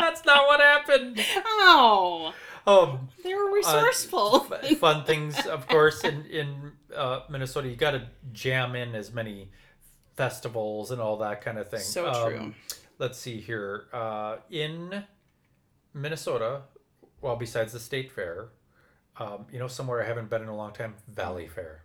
That's 0.01 0.25
not 0.25 0.45
what 0.47 0.59
happened. 0.59 1.23
Oh, 1.45 2.33
Um, 2.67 3.09
they 3.23 3.33
were 3.33 3.51
resourceful. 3.53 4.45
f- 4.51 4.77
fun 4.77 5.03
things, 5.05 5.45
of 5.47 5.67
course, 5.67 6.03
in 6.03 6.25
in 6.25 6.71
uh, 6.95 7.21
Minnesota, 7.29 7.67
you 7.69 7.75
got 7.75 7.91
to 7.91 8.07
jam 8.33 8.75
in 8.75 8.93
as 8.95 9.11
many 9.13 9.49
festivals 10.15 10.91
and 10.91 11.01
all 11.01 11.17
that 11.17 11.41
kind 11.41 11.57
of 11.57 11.69
thing. 11.69 11.79
So 11.79 12.07
Um, 12.09 12.29
true. 12.31 12.53
Let's 12.99 13.17
see 13.17 13.39
here. 13.41 13.85
Uh, 13.93 14.37
in 14.51 15.03
Minnesota, 15.93 16.61
well, 17.21 17.35
besides 17.35 17.73
the 17.73 17.79
state 17.79 18.11
fair, 18.11 18.49
um, 19.17 19.45
you 19.51 19.59
know, 19.59 19.67
somewhere 19.67 20.03
I 20.03 20.07
haven't 20.07 20.29
been 20.29 20.41
in 20.41 20.47
a 20.47 20.55
long 20.55 20.71
time, 20.73 20.95
Valley 21.07 21.47
Fair. 21.47 21.83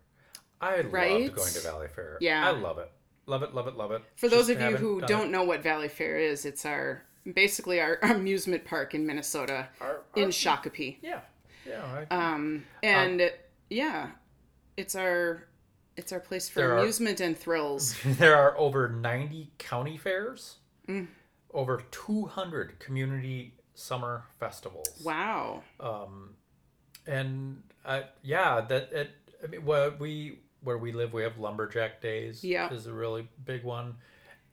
I 0.61 0.81
Right? 0.83 1.23
loved 1.23 1.37
going 1.37 1.53
to 1.53 1.61
Valley 1.61 1.89
Fair. 1.89 2.19
Yeah. 2.21 2.47
I 2.47 2.51
love 2.53 2.79
it. 2.79 2.91
Love 3.27 3.43
it, 3.43 3.55
love 3.55 3.67
it, 3.67 3.77
love 3.77 3.91
it. 3.93 4.03
For 4.17 4.29
those 4.29 4.49
of 4.49 4.61
you 4.61 4.77
who 4.77 5.01
don't 5.03 5.27
it. 5.29 5.31
know 5.31 5.43
what 5.45 5.63
Valley 5.63 5.89
Fair 5.89 6.17
is, 6.17 6.45
it's 6.45 6.65
our 6.65 7.05
basically 7.35 7.81
our 7.81 7.99
amusement 8.03 8.65
park 8.65 8.95
in 8.95 9.07
Minnesota 9.07 9.69
Our- 9.81 10.03
in 10.15 10.29
Shakopee. 10.31 10.99
Yeah. 11.03 11.21
Yeah. 11.67 12.05
I, 12.11 12.15
Um, 12.35 12.65
and 12.83 13.31
yeah, 13.71 14.11
it's 14.77 14.95
our 14.95 15.45
It's 15.97 16.13
our 16.13 16.21
place 16.21 16.47
for 16.49 16.61
There 16.61 16.75
are- 16.75 16.79
amusement 16.81 17.21
and 17.21 17.37
thrills. 17.39 17.97
there 18.05 18.37
are 18.37 18.57
over 18.59 18.89
90 18.89 19.51
county 19.59 19.97
fairs, 19.97 20.57
Mm. 20.87 21.09
over 21.55 21.83
200 21.91 22.79
community 22.79 23.55
summer 23.75 24.25
festivals. 24.39 24.89
Wow. 25.03 25.63
and 27.07 27.63
uh, 27.85 28.03
yeah, 28.23 28.61
that 28.63 28.93
it. 28.93 29.11
I 29.43 29.47
mean, 29.49 29.65
where 29.65 29.91
we 29.91 30.41
where 30.63 30.79
we 30.79 30.93
live, 30.93 31.13
we 31.13 31.23
have 31.23 31.39
lumberjack 31.39 32.01
days. 32.01 32.43
Yeah. 32.45 32.73
is 32.73 32.87
a 32.87 32.93
really 32.93 33.29
big 33.45 33.63
one, 33.65 33.95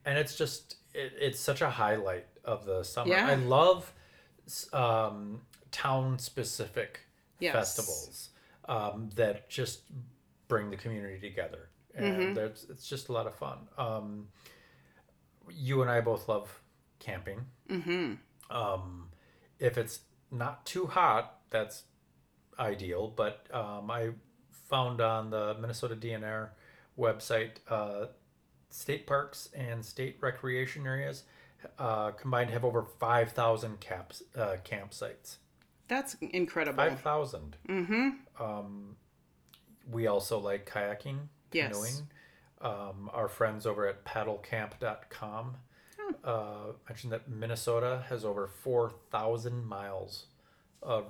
and 0.04 0.16
it's 0.18 0.36
just 0.36 0.76
it, 0.94 1.12
it's 1.20 1.40
such 1.40 1.60
a 1.62 1.70
highlight 1.70 2.26
of 2.44 2.64
the 2.66 2.82
summer. 2.82 3.10
Yeah. 3.10 3.26
I 3.28 3.34
love 3.34 3.92
um, 4.72 5.40
town 5.70 6.18
specific 6.18 7.00
Yes. 7.40 7.52
festivals 7.54 8.28
um, 8.66 9.10
that 9.16 9.48
just 9.50 9.80
bring 10.48 10.70
the 10.70 10.76
community 10.76 11.18
together, 11.18 11.68
and 11.94 12.36
Mm-hmm. 12.36 12.38
it's 12.72 12.88
just 12.88 13.08
a 13.08 13.12
lot 13.12 13.26
of 13.26 13.34
fun. 13.34 13.58
Um, 13.76 14.28
you 15.50 15.82
and 15.82 15.90
I 15.90 16.00
both 16.00 16.28
love 16.28 16.60
camping. 17.00 17.40
Mm-hmm. 17.68 18.14
Um, 18.56 19.08
if 19.58 19.76
it's 19.76 20.00
not 20.30 20.64
too 20.64 20.86
hot, 20.86 21.40
that's 21.50 21.82
ideal. 22.58 23.08
But 23.14 23.46
um, 23.52 23.90
I 23.90 24.10
found 24.68 25.00
on 25.00 25.30
the 25.30 25.56
Minnesota 25.60 25.96
DNR 25.96 26.50
website 26.98 27.56
uh, 27.68 28.06
state 28.70 29.06
parks 29.06 29.48
and 29.54 29.84
state 29.84 30.16
recreation 30.20 30.86
areas 30.86 31.24
uh, 31.78 32.10
combined 32.12 32.50
have 32.50 32.64
over 32.64 32.82
5,000 32.82 33.80
caps, 33.80 34.22
uh, 34.36 34.56
campsites. 34.64 35.36
That's 35.88 36.14
incredible. 36.20 36.76
5,000. 36.82 37.56
Mm-hmm. 37.68 38.42
Um, 38.42 38.96
we 39.90 40.06
also 40.06 40.38
like 40.38 40.68
kayaking, 40.68 41.18
Yes. 41.52 41.72
canoeing. 41.72 42.08
Um, 42.60 43.10
our 43.12 43.28
friends 43.28 43.66
over 43.66 43.86
at 43.86 44.04
paddlecamp.com 44.04 45.56
uh, 46.24 46.56
mentioned 46.88 47.12
that 47.12 47.28
Minnesota 47.28 48.04
has 48.08 48.24
over 48.24 48.46
4,000 48.46 49.64
miles 49.64 50.26
of 50.82 51.06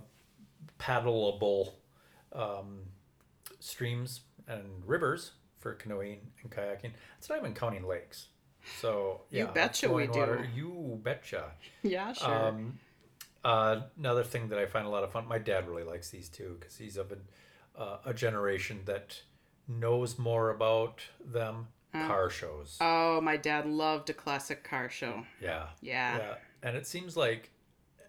paddleable 0.81 1.75
um, 2.33 2.81
streams 3.61 4.21
and 4.49 4.65
rivers 4.85 5.33
for 5.61 5.75
canoeing 5.75 6.19
and 6.43 6.51
kayaking. 6.51 6.91
It's 7.19 7.29
not 7.29 7.39
even 7.39 7.55
counting 7.55 7.87
lakes. 7.87 8.29
So, 8.81 9.23
yeah, 9.31 9.43
You 9.43 9.47
betcha 9.49 9.93
we 9.93 10.07
flowing 10.07 10.43
do. 10.43 10.49
You 10.55 11.01
betcha. 11.03 11.53
Yeah, 11.83 12.13
sure. 12.13 12.49
Um, 12.49 12.79
uh, 13.45 13.81
another 13.99 14.25
thing 14.25 14.49
that 14.49 14.59
I 14.59 14.67
find 14.67 14.87
a 14.87 14.89
lot 14.89 15.05
of 15.05 15.13
fun. 15.13 15.29
My 15.29 15.39
dad 15.39 15.69
really 15.69 15.85
likes 15.85 16.11
these 16.11 16.29
too 16.29 16.57
because 16.59 16.77
he's 16.77 16.97
of 16.97 17.13
a, 17.13 17.81
uh, 17.81 17.99
a 18.07 18.15
generation 18.15 18.81
that 18.87 19.21
knows 19.69 20.19
more 20.19 20.51
about 20.51 21.01
them. 21.25 21.69
Car 21.93 22.29
shows. 22.29 22.77
oh, 22.81 23.21
my 23.21 23.37
dad 23.37 23.67
loved 23.67 24.11
a 24.11 24.15
classic 24.15 24.65
car 24.65 24.91
show. 24.91 25.25
yeah. 25.41 25.67
Yeah. 25.81 26.17
Yeah. 26.19 26.35
And 26.65 26.77
it 26.77 26.89
seems 26.89 27.17
like 27.17 27.53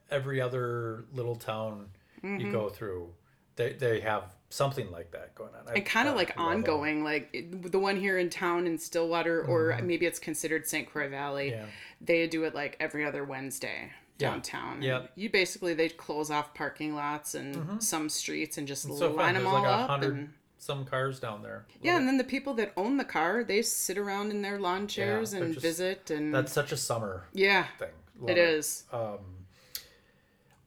every 0.09 0.41
other 0.41 1.05
little 1.13 1.35
town 1.35 1.89
you 2.23 2.51
go 2.51 2.69
through, 2.69 3.13
they 3.55 3.73
they 3.73 3.99
have 4.01 4.23
something 4.49 4.89
like 4.91 5.11
that 5.11 5.33
going 5.35 5.49
on. 5.55 5.67
I- 5.67 5.73
and 5.75 5.85
kind 5.85 6.07
of 6.07 6.15
like 6.15 6.33
ongoing 6.37 7.03
like 7.03 7.29
it- 7.33 7.71
the 7.71 7.79
one 7.79 7.97
here 7.97 8.17
in 8.17 8.29
town 8.29 8.67
in 8.67 8.77
stillwater 8.77 9.43
or 9.43 9.77
maybe 9.83 10.05
it's 10.05 10.19
considered 10.19 10.67
st 10.67 10.89
croix 10.89 11.09
valley 11.09 11.51
Mm-hmm. 11.51 11.61
Yeah. 11.61 11.71
they 12.01 12.27
do 12.27 12.43
it 12.43 12.53
like 12.55 12.77
every 12.79 13.03
other 13.05 13.23
wednesday 13.25 13.91
downtown 14.17 14.81
Yeah. 14.81 14.99
And 14.99 15.09
you 15.15 15.29
basically 15.29 15.73
they 15.73 15.89
close 15.89 16.31
off 16.31 16.53
parking 16.53 16.95
lots 16.95 17.35
and 17.35 17.81
some 17.83 18.07
streets 18.07 18.57
and 18.57 18.67
just 18.67 18.87
Mm-hmm. 18.87 18.97
So 18.97 19.07
fun. 19.09 19.17
line 19.17 19.33
them 19.33 19.43
There's 19.43 19.55
all 19.55 19.61
like 19.63 19.89
up 19.89 20.01
and 20.03 20.33
some 20.57 20.85
cars 20.85 21.19
down 21.19 21.41
there. 21.43 21.65
yeah 21.81 21.97
and 21.97 22.07
then 22.07 22.17
the 22.17 22.23
people 22.23 22.53
that 22.55 22.71
own 22.77 22.95
the 22.97 23.03
car 23.03 23.43
they 23.43 23.61
sit 23.61 23.97
around 23.97 24.31
in 24.31 24.41
their 24.41 24.57
lawn 24.59 24.87
chairs 24.87 25.31
they're 25.31 25.43
and 25.43 25.53
just- 25.53 25.61
visit 25.65 26.09
and 26.11 26.33
That's 26.33 26.53
such 26.53 26.71
a 26.71 26.77
summer 26.77 27.25
yeah 27.33 27.65
thing. 27.79 27.89
Love 28.21 28.29
it 28.29 28.37
is 28.37 28.85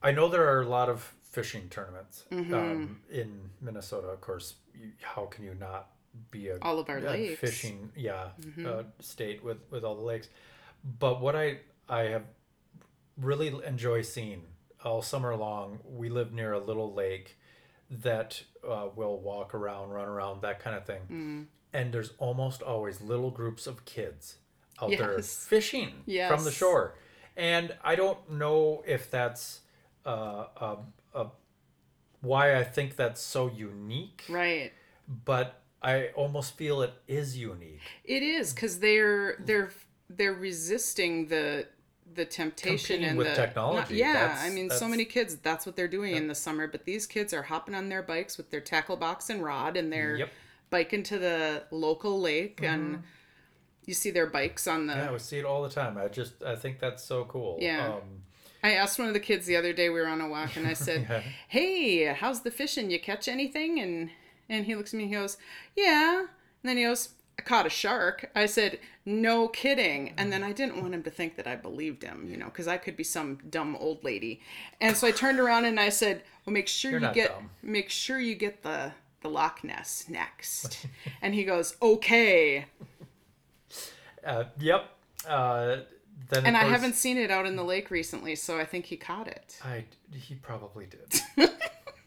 I 0.03 0.13
know 0.13 0.29
there 0.29 0.47
are 0.53 0.63
a 0.63 0.69
lot 0.69 0.89
of 0.89 1.13
fishing 1.31 1.69
tournaments 1.69 2.25
Mm-hmm. 2.33 2.55
um, 2.55 3.01
in 3.11 3.51
Minnesota. 3.61 4.09
Of 4.09 4.21
course, 4.21 4.55
you, 4.75 4.91
how 5.03 5.27
can 5.27 5.45
you 5.45 5.55
not 5.55 5.91
be 6.31 6.49
a 6.49 6.59
All 6.63 6.79
of 6.79 6.89
our 6.89 7.01
lakes. 7.01 7.33
Mm-hmm. 7.35 7.47
fishing 7.47 7.93
yeah 7.95 8.29
uh, 8.67 8.83
state 9.01 9.43
with 9.45 9.59
with 9.71 9.85
all 9.85 9.95
the 9.97 10.03
lakes? 10.03 10.29
But 10.99 11.21
what 11.21 11.37
I 11.37 11.59
I 11.89 12.03
have 12.05 12.25
really 13.17 13.53
enjoy 13.67 14.03
seeing 14.03 14.43
all 14.85 15.03
summer 15.03 15.35
long. 15.35 15.79
We 15.85 16.09
live 16.09 16.33
near 16.33 16.53
a 16.53 16.59
little 16.61 16.93
lake 16.95 17.37
that 17.91 18.43
uh, 18.69 18.89
will 18.95 19.19
walk 19.19 19.55
around, 19.55 19.91
run 19.91 20.07
around, 20.07 20.43
that 20.43 20.61
kind 20.61 20.77
of 20.77 20.85
thing. 20.87 21.01
Mm. 21.11 21.47
And 21.73 21.93
there's 21.93 22.13
almost 22.19 22.63
always 22.63 23.01
little 23.01 23.31
groups 23.31 23.67
of 23.67 23.85
kids 23.85 24.37
out 24.81 24.91
there 24.91 25.17
Yes. 25.17 25.45
fishing 25.47 25.93
from 26.29 26.45
the 26.45 26.53
shore. 26.53 26.95
And 27.37 27.75
I 27.83 27.97
don't 27.97 28.31
know 28.31 28.83
if 28.87 29.11
that's 29.11 29.61
uh, 30.07 30.45
uh, 30.57 30.77
uh, 31.15 31.25
why 32.21 32.57
I 32.57 32.65
think 32.65 32.97
that's 32.97 33.21
so 33.21 33.49
unique, 33.51 34.25
right 34.29 34.73
but 35.25 35.63
I 35.83 36.09
almost 36.15 36.57
feel 36.57 36.83
it 36.83 36.93
is 37.07 37.37
unique. 37.39 37.81
It 38.05 38.23
is 38.23 38.53
because 38.53 38.81
they're 38.81 39.37
they're 39.45 39.71
they're 40.11 40.35
resisting 40.35 41.29
the 41.29 41.67
the 42.15 42.25
temptation 42.25 42.97
Competing 42.97 43.05
and 43.11 43.19
with 43.19 43.29
the 43.29 43.35
technology. 43.35 43.97
yeah, 43.97 44.13
That's- 44.15 44.45
I 44.45 44.51
mean, 44.51 44.71
so 44.71 44.89
many 44.89 45.05
kids. 45.05 45.37
That's 45.37 45.67
what 45.67 45.77
they're 45.77 45.87
doing 45.89 46.17
in 46.17 46.27
the 46.27 46.35
summer. 46.35 46.67
But 46.67 46.85
these 46.85 47.07
kids 47.07 47.33
are 47.33 47.43
hopping 47.43 47.75
on 47.75 47.89
their 47.89 48.03
bikes 48.03 48.37
with 48.37 48.51
their 48.51 48.61
tackle 48.61 48.97
box 48.97 49.31
and 49.31 49.43
rod, 49.43 49.77
and 49.77 49.93
they're 49.93 50.17
Yep. 50.17 50.31
biking 50.71 51.03
to 51.05 51.19
the 51.19 51.65
local 51.71 52.21
lake, 52.21 52.61
and 52.63 53.05
you 53.85 53.95
see 53.95 54.11
their 54.11 54.27
bikes 54.27 54.67
on 54.67 54.87
the. 54.87 54.95
Yeah, 54.95 55.13
we 55.13 55.19
see 55.19 55.39
it 55.39 55.45
all 55.45 55.63
the 55.63 55.71
time. 55.71 55.97
I 55.97 56.09
just 56.09 56.43
I 56.43 56.57
think 56.57 56.81
that's 56.81 57.05
so 57.05 57.25
cool. 57.27 57.59
Yeah. 57.61 57.95
Um, 57.95 58.23
I 58.63 58.73
asked 58.75 58.99
one 58.99 59.09
of 59.09 59.15
the 59.15 59.21
kids 59.21 59.47
the 59.47 59.57
other 59.57 59.73
day. 59.73 59.89
We 59.89 60.01
were 60.01 60.09
on 60.09 60.21
a 60.21 60.29
walk, 60.29 60.57
and 60.57 60.67
I 60.67 60.73
said, 60.87 61.07
Yeah. 61.09 61.23
"Hey, 61.49 62.05
how's 62.07 62.41
the 62.43 62.51
fishing? 62.51 62.91
You 62.91 63.01
catch 63.01 63.29
anything?" 63.29 63.79
And 63.81 64.11
and 64.49 64.65
he 64.67 64.75
looks 64.75 64.93
at 64.95 64.97
me. 64.99 65.05
and 65.05 65.13
He 65.13 65.19
goes, 65.19 65.37
"Yeah." 65.77 66.21
And 66.21 66.29
then 66.69 66.77
he 66.77 66.83
goes, 66.85 67.11
"I 67.39 67.43
caught 67.43 67.67
a 67.67 67.71
shark." 67.71 68.31
I 68.35 68.47
said, 68.47 68.81
"No 69.07 69.47
kidding." 69.49 70.13
And 70.17 70.33
then 70.33 70.43
I 70.43 70.53
didn't 70.53 70.81
want 70.81 70.95
him 70.95 71.03
to 71.05 71.11
think 71.11 71.37
that 71.37 71.47
I 71.47 71.55
believed 71.57 72.03
him, 72.03 72.27
you 72.29 72.37
know, 72.37 72.47
because 72.47 72.67
I 72.69 72.79
could 72.79 72.97
be 72.97 73.05
some 73.05 73.39
dumb 73.49 73.77
old 73.77 74.03
lady. 74.03 74.41
And 74.81 74.97
so 74.97 75.07
I 75.07 75.13
turned 75.13 75.39
around 75.39 75.65
and 75.67 75.79
I 75.79 75.91
said, 75.91 76.23
"Well, 76.45 76.53
make 76.53 76.69
sure 76.69 76.91
You're 76.93 77.01
you 77.01 77.13
get 77.15 77.31
dumb. 77.31 77.51
make 77.63 77.91
sure 77.91 78.19
you 78.19 78.35
get 78.35 78.63
the 78.63 78.93
the 79.21 79.29
Loch 79.31 79.63
Ness 79.63 80.07
next." 80.09 80.87
and 81.23 81.35
he 81.35 81.45
goes, 81.45 81.77
"Okay." 81.81 82.67
uh, 84.27 84.45
yep. 84.59 84.91
Uh, 85.27 85.79
then 86.31 86.47
And 86.47 86.57
I 86.57 86.61
course- 86.63 86.73
haven't 86.73 86.95
seen 86.95 87.17
it 87.19 87.31
out 87.31 87.47
in 87.47 87.57
the 87.57 87.65
lake 87.65 87.91
recently, 87.91 88.35
so 88.35 88.59
I 88.59 88.65
think 88.65 88.87
he 88.87 88.97
caught 88.97 89.29
it. 89.29 89.59
I 89.65 89.85
he 90.13 90.35
probably 90.35 90.87
did. 90.87 91.51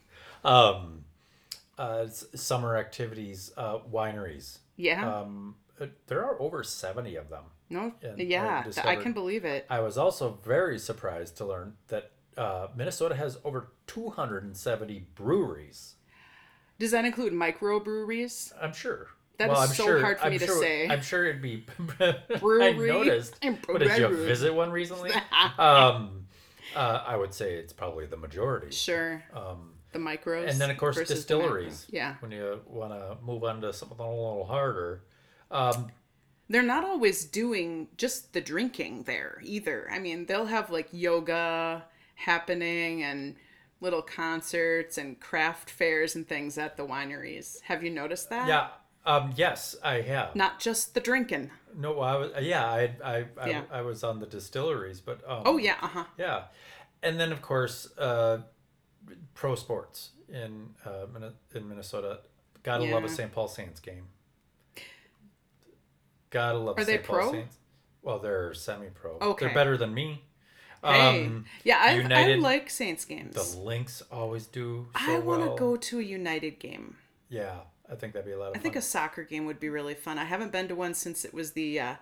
um, 0.44 1.06
uh, 1.78 2.08
summer 2.08 2.78
activities, 2.78 3.52
uh, 3.58 3.80
wineries. 3.80 4.60
Yeah. 4.76 5.20
Um, 5.20 5.56
uh, 5.80 5.88
there 6.08 6.24
are 6.24 6.40
over 6.42 6.64
seventy 6.64 7.16
of 7.16 7.30
them. 7.30 7.44
no. 7.70 7.94
and 8.04 8.20
Yeah, 8.20 8.64
th- 8.64 8.86
I 8.86 8.96
can 8.96 9.14
believe 9.14 9.46
it. 9.46 9.66
I 9.70 9.80
was 9.80 9.98
also 9.98 10.40
very 10.44 10.78
surprised 10.78 11.38
to 11.38 11.46
learn 11.46 11.78
that 11.88 12.12
uh, 12.38 12.68
Minnesota 12.76 13.16
has 13.16 13.38
over 13.44 13.70
two 13.88 14.10
hundred 14.10 14.44
and 14.44 14.56
seventy 14.56 15.08
breweries. 15.16 15.96
Does 16.80 16.92
that 16.92 17.06
include 17.06 17.34
microbreweries? 17.34 18.52
I'm 18.62 18.74
sure. 18.74 19.08
That 19.38 19.50
well, 19.50 19.64
is 19.64 19.76
so 19.76 19.86
sure, 19.86 20.02
hard 20.02 20.20
for 20.20 20.26
I'm 20.26 20.32
me 20.34 20.38
to 20.40 20.48
say. 20.48 20.88
I'm 20.88 21.02
sure 21.02 21.26
it'd 21.26 21.42
be. 21.42 21.66
I 22.00 22.38
Brewery 22.40 22.90
noticed. 22.90 23.36
and 23.42 23.58
What, 23.66 23.80
did 23.80 23.98
you 23.98 24.08
visit 24.26 24.54
one 24.54 24.72
recently? 24.72 25.12
um, 25.58 26.26
uh, 26.76 27.04
I 27.06 27.16
would 27.16 27.34
say 27.34 27.56
it's 27.56 27.74
probably 27.74 28.06
the 28.06 28.18
majority. 28.18 28.72
Sure. 28.72 29.24
Um, 29.34 29.74
The 29.94 30.00
micros. 30.00 30.48
and 30.50 30.60
then 30.62 30.70
of 30.70 30.78
course 30.78 30.96
versus 30.98 31.26
the 31.26 31.36
macro. 31.36 31.48
distilleries. 31.56 31.88
Yeah. 31.90 32.16
When 32.20 32.32
you 32.32 32.62
want 32.68 32.94
to 32.94 33.18
move 33.24 33.44
on 33.44 33.62
to 33.62 33.74
something 33.74 33.98
a 34.00 34.04
little 34.10 34.46
harder. 34.46 35.04
Um, 35.50 35.92
They're 36.48 36.62
not 36.62 36.84
always 36.84 37.26
doing 37.26 37.88
just 37.98 38.34
the 38.34 38.42
drinking 38.42 39.04
there 39.04 39.40
either. 39.44 39.90
I 39.92 40.00
mean, 40.00 40.28
they'll 40.28 40.46
have 40.46 40.70
like 40.70 40.90
yoga 40.92 41.84
happening 42.16 43.04
and 43.04 43.36
little 43.82 44.02
concerts 44.04 44.98
and 45.00 45.20
craft 45.20 45.70
fairs 45.72 46.16
and 46.16 46.28
things 46.28 46.58
at 46.60 46.78
the 46.78 46.86
wineries. 46.86 47.60
Have 47.64 47.84
you 47.84 47.90
noticed 47.90 48.30
that? 48.30 48.48
yeah. 48.48 48.68
Um, 49.06 49.34
yes, 49.36 49.76
I 49.84 50.02
have. 50.02 50.36
Not 50.36 50.60
just 50.60 50.94
the 50.94 51.00
drinking. 51.00 51.50
No, 51.76 52.00
I 52.02 52.16
was. 52.18 52.32
Yeah, 52.42 52.66
I, 52.66 52.92
I, 53.04 53.26
I, 53.40 53.50
Yeah. 53.50 53.62
I 53.72 53.82
was 53.82 54.04
on 54.04 54.20
the 54.20 54.26
distilleries, 54.28 55.00
but 55.00 55.22
um, 55.28 55.44
Oh 55.46 55.58
yeah, 55.58 55.78
uh-huh. 55.82 56.04
Yeah, 56.18 56.44
and 57.02 57.20
then 57.20 57.32
of 57.32 57.42
course, 57.42 57.90
uh, 57.98 58.40
pro 59.34 59.56
sports 59.56 60.12
in 60.30 60.70
uh, 60.86 61.06
in 61.56 61.68
Minnesota. 61.68 62.20
Gotta 62.64 62.84
love 62.86 63.04
a 63.04 63.10
St. 63.10 63.32
Paul 63.32 63.48
Saints 63.48 63.80
game. 63.80 64.04
Gotta 66.30 66.60
love 66.60 66.78
Are 66.78 66.82
a 66.82 66.86
they 66.86 66.94
St. 66.98 67.04
Paul 67.04 67.16
pro? 67.16 67.32
Saints. 67.32 67.58
Well, 68.04 68.20
they're 68.20 68.54
semi-pro. 68.54 69.18
Okay. 69.20 69.46
They're 69.46 69.54
better 69.54 69.78
than 69.78 69.94
me. 69.94 70.24
Hey. 70.84 71.26
Um, 71.26 71.46
yeah, 71.64 71.78
I 71.80 72.02
I 72.02 72.36
like 72.36 72.70
Saints 72.70 73.06
games. 73.06 73.36
the 73.36 73.60
Lynx 73.60 74.02
always 74.12 74.48
do 74.48 74.88
so 75.06 75.16
I 75.16 75.20
want 75.20 75.42
to 75.44 75.48
well. 75.50 75.56
go 75.56 75.76
to 75.76 76.00
a 76.00 76.04
United 76.04 76.58
game. 76.60 76.98
Yeah, 77.30 77.60
I 77.92 77.96
think 77.96 78.14
that'd 78.14 78.26
be 78.26 78.32
a 78.32 78.38
lot 78.40 78.46
of 78.48 78.52
I 78.52 78.54
fun. 78.56 78.62
think 78.64 78.76
a 78.78 78.82
soccer 78.82 79.24
game 79.24 79.46
would 79.46 79.60
be 79.60 79.70
really 79.70 79.94
fun. 79.96 80.18
I 80.18 80.24
haven't 80.26 80.52
been 80.52 80.68
to 80.70 80.76
one 80.76 80.94
since 80.94 81.26
it 81.26 81.34
was 81.34 81.52
the, 81.52 81.80
uh, 81.80 81.96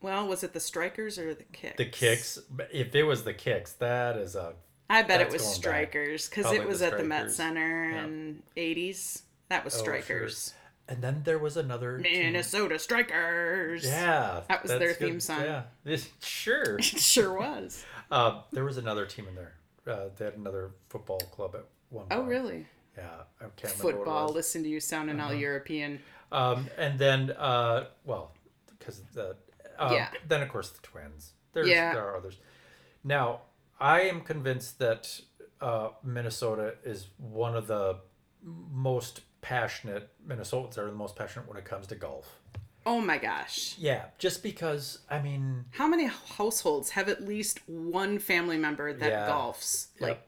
well, 0.00 0.26
was 0.28 0.44
it 0.44 0.52
the 0.52 0.60
Strikers 0.60 1.18
or 1.18 1.34
the 1.34 1.42
Kicks? 1.52 1.76
the 1.76 1.84
kicks. 1.86 2.38
If 2.72 2.94
it 2.94 3.02
was 3.02 3.24
the 3.24 3.34
kicks, 3.34 3.72
that 3.74 4.16
is 4.16 4.36
a 4.36 4.54
I 4.88 5.02
bet 5.02 5.20
it 5.20 5.30
was. 5.32 5.44
Strikers 5.44 6.28
because 6.28 6.52
it 6.52 6.66
was 6.66 6.80
the 6.80 6.86
at 6.86 6.98
the 6.98 7.04
Met 7.04 7.30
Strikers. 7.32 7.36
Center 7.36 7.90
Yeah. 7.90 8.04
in 8.04 8.42
'80s. 8.56 9.22
That 9.48 9.64
was 9.64 9.74
Oh, 9.74 9.78
sure. 9.84 10.00
Strikers. 10.02 10.54
And 10.90 11.02
then 11.02 11.22
there 11.24 11.38
was 11.38 11.56
another. 11.58 11.98
team. 11.98 12.12
Minnesota 12.32 12.78
Strikers. 12.78 13.84
Yeah, 13.84 14.42
That 14.48 14.62
was 14.62 14.70
their 14.72 14.94
theme 14.94 15.20
song. 15.20 15.42
Yeah, 15.42 15.62
This- 15.84 16.08
sure. 16.22 16.76
It 16.78 16.84
sure 16.84 17.36
was. 17.38 17.84
uh, 18.10 18.42
there 18.52 18.64
was 18.64 18.78
another 18.78 19.04
team 19.04 19.26
in 19.28 19.34
there. 19.34 19.54
Uh, 19.86 20.08
they 20.16 20.24
had 20.26 20.34
another 20.34 20.70
football 20.88 21.18
club 21.18 21.54
at 21.56 21.64
one 21.90 22.06
point. 22.06 22.20
Oh, 22.20 22.24
really? 22.24 22.66
Yeah, 22.98 23.04
I 23.40 23.44
can't 23.56 23.72
remember 23.78 23.84
what 23.84 23.94
it 23.94 23.96
Football. 23.98 24.28
Listen 24.32 24.62
to 24.64 24.68
you 24.68 24.80
sounding 24.80 25.20
Uh-huh. 25.20 25.28
all 25.28 25.34
European. 25.34 26.00
Um, 26.32 26.68
and 26.76 26.98
then, 26.98 27.30
uh, 27.32 27.86
well, 28.04 28.34
because 28.78 29.02
the 29.14 29.36
um, 29.78 29.92
Yeah. 29.92 30.10
Then 30.26 30.42
of 30.42 30.48
course 30.48 30.70
the 30.70 30.80
twins. 30.82 31.34
There's 31.52 31.68
Yeah. 31.68 31.92
there 31.94 32.04
are 32.08 32.16
others. 32.16 32.38
Now 33.04 33.42
I 33.78 34.00
am 34.02 34.22
convinced 34.22 34.78
that 34.80 35.20
uh, 35.60 35.90
Minnesota 36.02 36.74
is 36.84 37.08
one 37.18 37.54
of 37.56 37.66
the 37.68 38.00
most 38.42 39.22
passionate 39.40 40.10
Minnesotans 40.26 40.76
are 40.78 40.86
the 40.86 40.92
most 40.92 41.14
passionate 41.16 41.48
when 41.48 41.56
it 41.56 41.64
comes 41.64 41.86
to 41.88 41.94
golf. 41.94 42.40
Oh 42.86 43.00
my 43.00 43.18
gosh. 43.18 43.76
Yeah, 43.78 44.06
just 44.18 44.42
because 44.42 45.00
I 45.10 45.20
mean, 45.20 45.66
How 45.70 45.86
many 45.86 46.06
households 46.06 46.90
have 46.90 47.08
at 47.08 47.22
least 47.24 47.60
one 47.68 48.18
family 48.18 48.56
member 48.56 48.92
that 48.92 49.10
Yeah. 49.10 49.28
golfs 49.28 49.88
like 50.00 50.27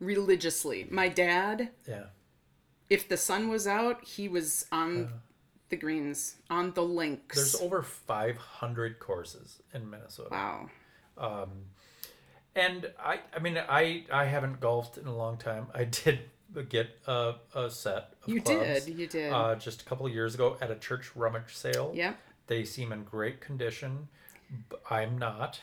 religiously? 0.00 0.86
My 0.90 1.08
dad, 1.08 1.70
yeah, 1.88 2.04
if 2.90 3.08
the 3.08 3.16
sun 3.16 3.48
was 3.48 3.66
out, 3.66 4.04
he 4.04 4.28
was 4.28 4.66
on 4.72 5.10
the 5.68 5.76
greens, 5.76 6.36
on 6.50 6.72
the 6.74 6.82
links. 6.82 7.36
there's 7.36 7.54
over 7.56 7.82
500 7.82 8.98
courses 8.98 9.62
in 9.74 9.88
Minnesota. 9.90 10.28
wow. 10.30 10.70
Um, 11.18 11.48
and 12.54 12.90
I, 12.98 13.20
I 13.34 13.38
mean, 13.40 13.58
I, 13.58 14.04
I 14.12 14.24
haven't 14.26 14.60
golfed 14.60 14.96
in 14.98 15.06
a 15.06 15.14
long 15.14 15.36
time. 15.38 15.66
I 15.74 15.84
did 15.84 16.20
get 16.68 16.88
a, 17.06 17.34
a 17.54 17.68
set 17.70 18.14
of 18.22 18.28
You 18.28 18.40
clubs, 18.40 18.84
did. 18.84 18.98
You 18.98 19.06
did. 19.06 19.32
uh, 19.32 19.56
just 19.56 19.82
a 19.82 19.84
couple 19.84 20.06
of 20.06 20.12
years 20.12 20.34
ago 20.34 20.56
at 20.60 20.70
a 20.70 20.76
church 20.76 21.10
rummage 21.14 21.54
sale. 21.54 21.92
Yeah. 21.94 22.14
They 22.46 22.64
seem 22.64 22.92
in 22.92 23.02
great 23.04 23.40
condition. 23.40 24.08
I'm 24.88 25.18
not. 25.18 25.60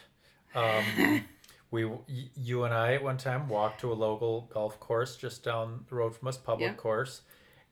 Um, 0.53 1.23
we, 1.73 1.85
y- 1.85 1.99
you 2.37 2.63
and 2.65 2.73
I, 2.73 2.93
at 2.93 3.03
one 3.03 3.17
time 3.17 3.49
walked 3.49 3.81
to 3.81 3.91
a 3.91 3.95
local 3.95 4.47
golf 4.53 4.79
course 4.79 5.15
just 5.15 5.43
down 5.43 5.85
the 5.89 5.95
road 5.95 6.15
from 6.15 6.27
us, 6.27 6.37
public 6.37 6.67
Yep. 6.69 6.77
course, 6.77 7.21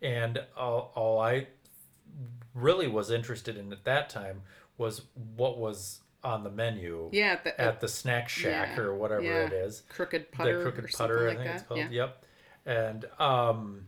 and 0.01 0.41
all, 0.57 0.91
all 0.95 1.19
I 1.19 1.47
really 2.55 2.87
was 2.87 3.11
interested 3.11 3.57
in 3.57 3.71
at 3.71 3.83
that 3.85 4.09
time 4.09 4.41
was 4.77 5.03
what 5.37 5.57
was 5.59 5.99
on 6.23 6.43
the 6.43 6.49
menu 6.49 7.09
Yeah. 7.11 7.37
The, 7.43 7.59
at 7.61 7.79
the 7.79 7.87
snack 7.87 8.27
shack 8.29 8.75
Yeah, 8.75 8.83
or 8.83 8.95
whatever 8.95 9.21
yeah. 9.21 9.45
it 9.45 9.53
is 9.53 9.83
crooked 9.89 10.31
putter. 10.31 10.57
the 10.57 10.63
crooked 10.71 10.91
putter 10.91 11.27
like 11.27 11.37
i 11.37 11.37
think 11.37 11.47
that. 11.47 11.55
it's 11.55 11.63
called 11.67 11.79
Yeah. 11.79 11.87
yep 11.89 12.23
and 12.65 13.05
um 13.19 13.85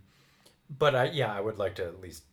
but 0.79 0.95
i 0.95 1.05
yeah 1.05 1.31
i 1.31 1.39
would 1.39 1.59
like 1.59 1.75
to 1.75 1.85
at 1.85 2.01
least 2.01 2.23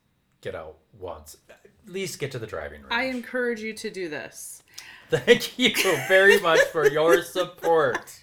get 0.40 0.54
out 0.54 0.76
once 0.98 1.36
at 1.50 1.58
least 1.86 2.18
get 2.18 2.30
to 2.32 2.38
the 2.38 2.46
driving 2.46 2.80
range 2.82 2.92
I 2.92 3.04
encourage 3.04 3.60
you 3.60 3.72
to 3.74 3.90
do 3.90 4.08
this. 4.08 4.62
thank 5.10 5.58
you 5.58 5.72
very 6.08 6.40
much 6.40 6.60
for 6.72 6.88
your 6.88 7.22
support 7.36 8.22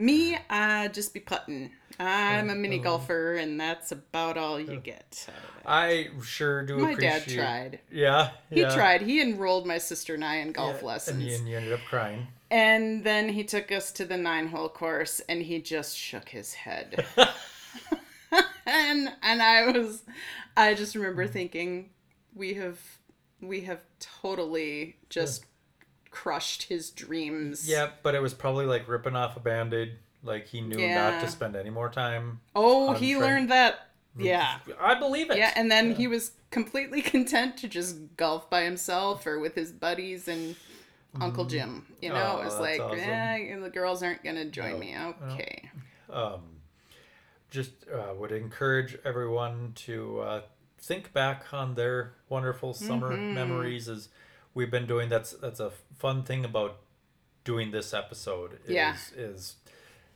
Me, 0.00 0.38
uh, 0.48 0.88
just 0.88 1.12
be 1.12 1.20
putting. 1.20 1.72
I'm 2.00 2.50
a 2.50 2.54
mini 2.54 2.78
golfer, 2.78 3.34
and 3.34 3.58
that's 3.58 3.90
about 3.90 4.38
all 4.38 4.60
you 4.60 4.78
get. 4.78 5.26
out 5.28 5.34
of 5.34 5.56
it. 5.56 5.62
i 5.66 6.08
sure 6.22 6.62
do 6.64 6.78
My 6.78 6.92
appreciate 6.92 7.26
dad 7.26 7.28
tried. 7.28 7.80
yeah 7.90 8.30
He 8.50 8.60
yeah, 8.60 8.72
tried. 8.72 9.02
He 9.02 9.20
enrolled 9.20 9.66
my 9.66 9.78
sister 9.78 10.14
and 10.14 10.24
I 10.24 10.36
in 10.36 10.52
golf 10.52 10.78
yeah, 10.80 10.86
lessons. 10.86 11.18
and 11.18 11.26
you, 11.28 11.34
and 11.34 11.48
you 11.48 11.56
ended 11.56 11.72
up 11.72 11.80
crying 11.88 12.28
And 12.50 13.02
then 13.02 13.28
he 13.30 13.42
took 13.42 13.72
us 13.72 13.90
to 13.92 14.04
the 14.04 14.16
nine 14.16 14.46
hole 14.48 14.68
course 14.68 15.20
and 15.28 15.42
he 15.42 15.60
just 15.60 15.96
shook 15.98 16.28
his 16.28 16.54
head. 16.54 17.04
and 18.66 19.10
and 19.22 19.42
I 19.42 19.70
was 19.70 20.02
I 20.56 20.74
just 20.74 20.94
remember 20.94 21.26
thinking 21.26 21.90
we 22.34 22.54
have 22.54 22.78
we 23.40 23.62
have 23.62 23.80
totally 24.00 24.96
just 25.08 25.44
crushed 26.10 26.64
his 26.64 26.90
dreams. 26.90 27.68
yeah 27.68 27.90
but 28.02 28.14
it 28.14 28.22
was 28.22 28.34
probably 28.34 28.66
like 28.66 28.86
ripping 28.88 29.14
off 29.16 29.36
a 29.36 29.40
band-aid 29.40 29.92
like 30.24 30.46
he 30.46 30.60
knew 30.60 30.88
not 30.94 31.20
to 31.20 31.28
spend 31.28 31.54
any 31.56 31.70
more 31.70 31.88
time 31.88 32.40
Oh, 32.56 32.92
he 32.92 33.12
trying- 33.14 33.22
learned 33.22 33.50
that. 33.50 33.88
Yeah. 34.16 34.58
i 34.80 34.94
believe 34.94 35.30
it 35.30 35.36
Yeah, 35.38 35.52
and 35.54 35.70
then 35.70 35.94
he 35.94 36.06
was 36.08 36.32
completely 36.50 37.02
content 37.14 37.56
to 37.58 37.68
just 37.68 37.96
golf 38.16 38.48
by 38.50 38.62
himself 38.62 39.26
or 39.26 39.38
with 39.38 39.54
his 39.54 39.70
buddies 39.72 40.26
and 40.28 40.56
Uncle 41.20 41.46
Jim. 41.46 41.86
You 42.02 42.10
know, 42.10 42.34
Oh, 42.36 42.42
it 42.42 42.44
was 42.44 42.58
like, 42.60 42.80
awesome. 42.80 42.98
eh, 43.00 43.56
the 43.58 43.70
girls 43.70 44.02
aren't 44.02 44.22
gonna 44.22 44.44
join 44.44 44.72
No, 44.72 44.78
me. 44.78 44.96
Okay. 45.32 45.70
um, 46.10 46.42
just 47.50 47.72
uh, 47.92 48.12
would 48.14 48.30
encourage 48.30 48.98
everyone 49.04 49.72
to 49.86 50.20
uh, 50.20 50.40
think 50.78 51.12
back 51.12 51.52
on 51.52 51.74
their 51.74 52.12
wonderful 52.28 52.74
summer 52.74 53.10
Mm-hmm. 53.12 53.34
memories 53.34 53.88
as 53.88 54.08
we've 54.54 54.70
been 54.70 54.86
doing 54.86 55.08
that's 55.08 55.32
that's 55.32 55.60
a 55.60 55.70
fun 55.98 56.22
thing 56.22 56.44
about 56.44 56.78
doing 57.44 57.70
this 57.70 57.94
episode 57.94 58.58
is 58.64 58.70
Yeah. 58.70 58.96
is 59.16 59.56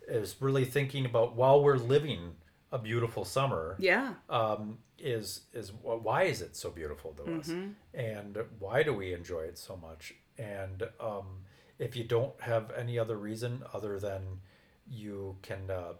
is 0.09 0.37
really 0.41 0.65
thinking 0.65 1.05
about 1.07 1.37
while 1.37 1.63
we're 1.63 1.77
living 1.77 2.35
a 2.73 2.79
beautiful 2.79 3.25
summer 3.25 3.77
Yeah. 3.79 4.15
um, 4.29 4.79
is 4.99 5.43
is 5.53 5.73
why 5.83 6.25
is 6.25 6.43
it 6.43 6.57
so 6.57 6.71
beautiful 6.71 7.13
to 7.15 7.23
us 7.39 7.49
Mm-hmm. 7.49 7.71
and 7.95 8.39
why 8.59 8.83
do 8.83 8.93
we 8.95 9.13
enjoy 9.13 9.43
it 9.43 9.59
so 9.59 9.77
much 9.77 10.15
and 10.39 10.83
um, 11.01 11.45
if 11.79 11.97
you 11.97 12.05
don't 12.05 12.41
have 12.41 12.71
any 12.77 12.99
other 12.99 13.17
reason 13.17 13.63
other 13.75 13.99
than 13.99 14.41
you 14.89 15.37
can 15.43 15.71
uh, 15.71 15.93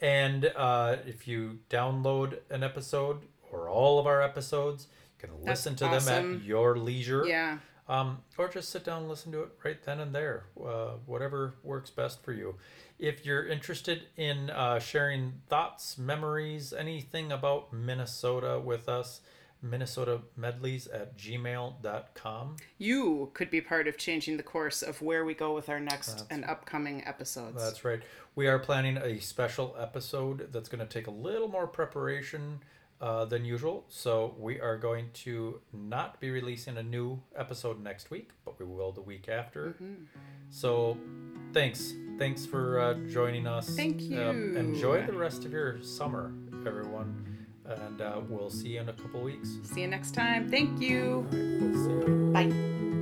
and 0.00 0.50
uh, 0.56 0.96
if 1.06 1.28
you 1.28 1.58
download 1.70 2.38
an 2.50 2.62
episode 2.62 3.22
or 3.52 3.68
all 3.68 3.98
of 3.98 4.06
our 4.06 4.22
episodes, 4.22 4.88
you 5.20 5.28
can 5.28 5.36
That's 5.44 5.66
listen 5.66 5.76
to 5.76 5.84
them 6.06 6.34
at 6.36 6.42
your 6.42 6.76
leisure. 6.78 7.24
Yeah. 7.26 7.58
Um, 7.86 8.18
or 8.38 8.48
just 8.48 8.70
sit 8.70 8.84
down 8.84 9.02
and 9.02 9.08
listen 9.10 9.30
to 9.32 9.42
it 9.42 9.50
right 9.62 9.82
then 9.84 10.00
and 10.00 10.14
there, 10.14 10.44
uh, 10.58 10.92
whatever 11.04 11.54
works 11.62 11.90
best 11.90 12.22
for 12.22 12.32
you. 12.32 12.54
If 12.98 13.26
you're 13.26 13.46
interested 13.46 14.04
in 14.16 14.48
uh, 14.48 14.78
sharing 14.78 15.34
thoughts, 15.48 15.98
memories, 15.98 16.72
anything 16.72 17.30
about 17.30 17.72
Minnesota 17.74 18.58
with 18.58 18.88
us, 18.88 19.20
Minnesota 19.64 20.20
Medleys 20.38 20.88
at 20.92 21.16
gmail.com. 21.16 22.56
You 22.78 23.30
could 23.32 23.50
be 23.50 23.60
part 23.60 23.88
of 23.88 23.96
changing 23.96 24.36
the 24.36 24.42
course 24.42 24.82
of 24.82 25.00
where 25.00 25.24
we 25.24 25.34
go 25.34 25.54
with 25.54 25.68
our 25.68 25.80
next 25.80 26.24
and 26.30 26.44
upcoming 26.44 27.04
episodes. 27.06 27.62
That's 27.62 27.84
right. 27.84 28.00
We 28.34 28.46
are 28.46 28.58
planning 28.58 28.98
a 28.98 29.20
special 29.20 29.74
episode 29.78 30.52
that's 30.52 30.68
going 30.68 30.86
to 30.86 30.92
take 30.92 31.06
a 31.06 31.10
little 31.10 31.48
more 31.48 31.66
preparation 31.66 32.60
uh, 33.04 33.24
than 33.32 33.42
usual. 33.44 33.76
So 33.88 34.34
we 34.46 34.54
are 34.66 34.78
going 34.88 35.06
to 35.24 35.34
not 35.72 36.10
be 36.22 36.28
releasing 36.38 36.76
a 36.78 36.82
new 36.82 37.08
episode 37.44 37.76
next 37.90 38.10
week, 38.14 38.28
but 38.44 38.52
we 38.58 38.64
will 38.66 38.92
the 39.00 39.02
week 39.12 39.26
after. 39.28 39.62
Mm-hmm. 39.82 40.04
So 40.50 40.96
thanks. 41.52 41.80
Thanks 42.18 42.46
for 42.52 42.64
uh, 42.80 42.94
joining 43.18 43.46
us. 43.46 43.66
Thank 43.76 43.96
Um, 44.02 44.08
you. 44.12 44.56
enjoy 44.64 45.04
the 45.10 45.18
rest 45.26 45.44
of 45.46 45.52
your 45.52 45.82
summer, 45.82 46.24
everyone. 46.70 47.10
And 47.66 48.00
uh, 48.00 48.20
we'll 48.28 48.50
see 48.50 48.70
you 48.74 48.80
in 48.80 48.88
a 48.88 48.92
couple 48.92 49.20
weeks. 49.22 49.48
See 49.72 49.80
you 49.82 49.88
next 49.88 50.12
time. 50.14 50.48
Thank 50.50 50.80
you. 50.80 51.26
Right, 51.30 51.60
we'll 51.60 51.74
you. 52.08 52.32
Bye. 52.32 52.93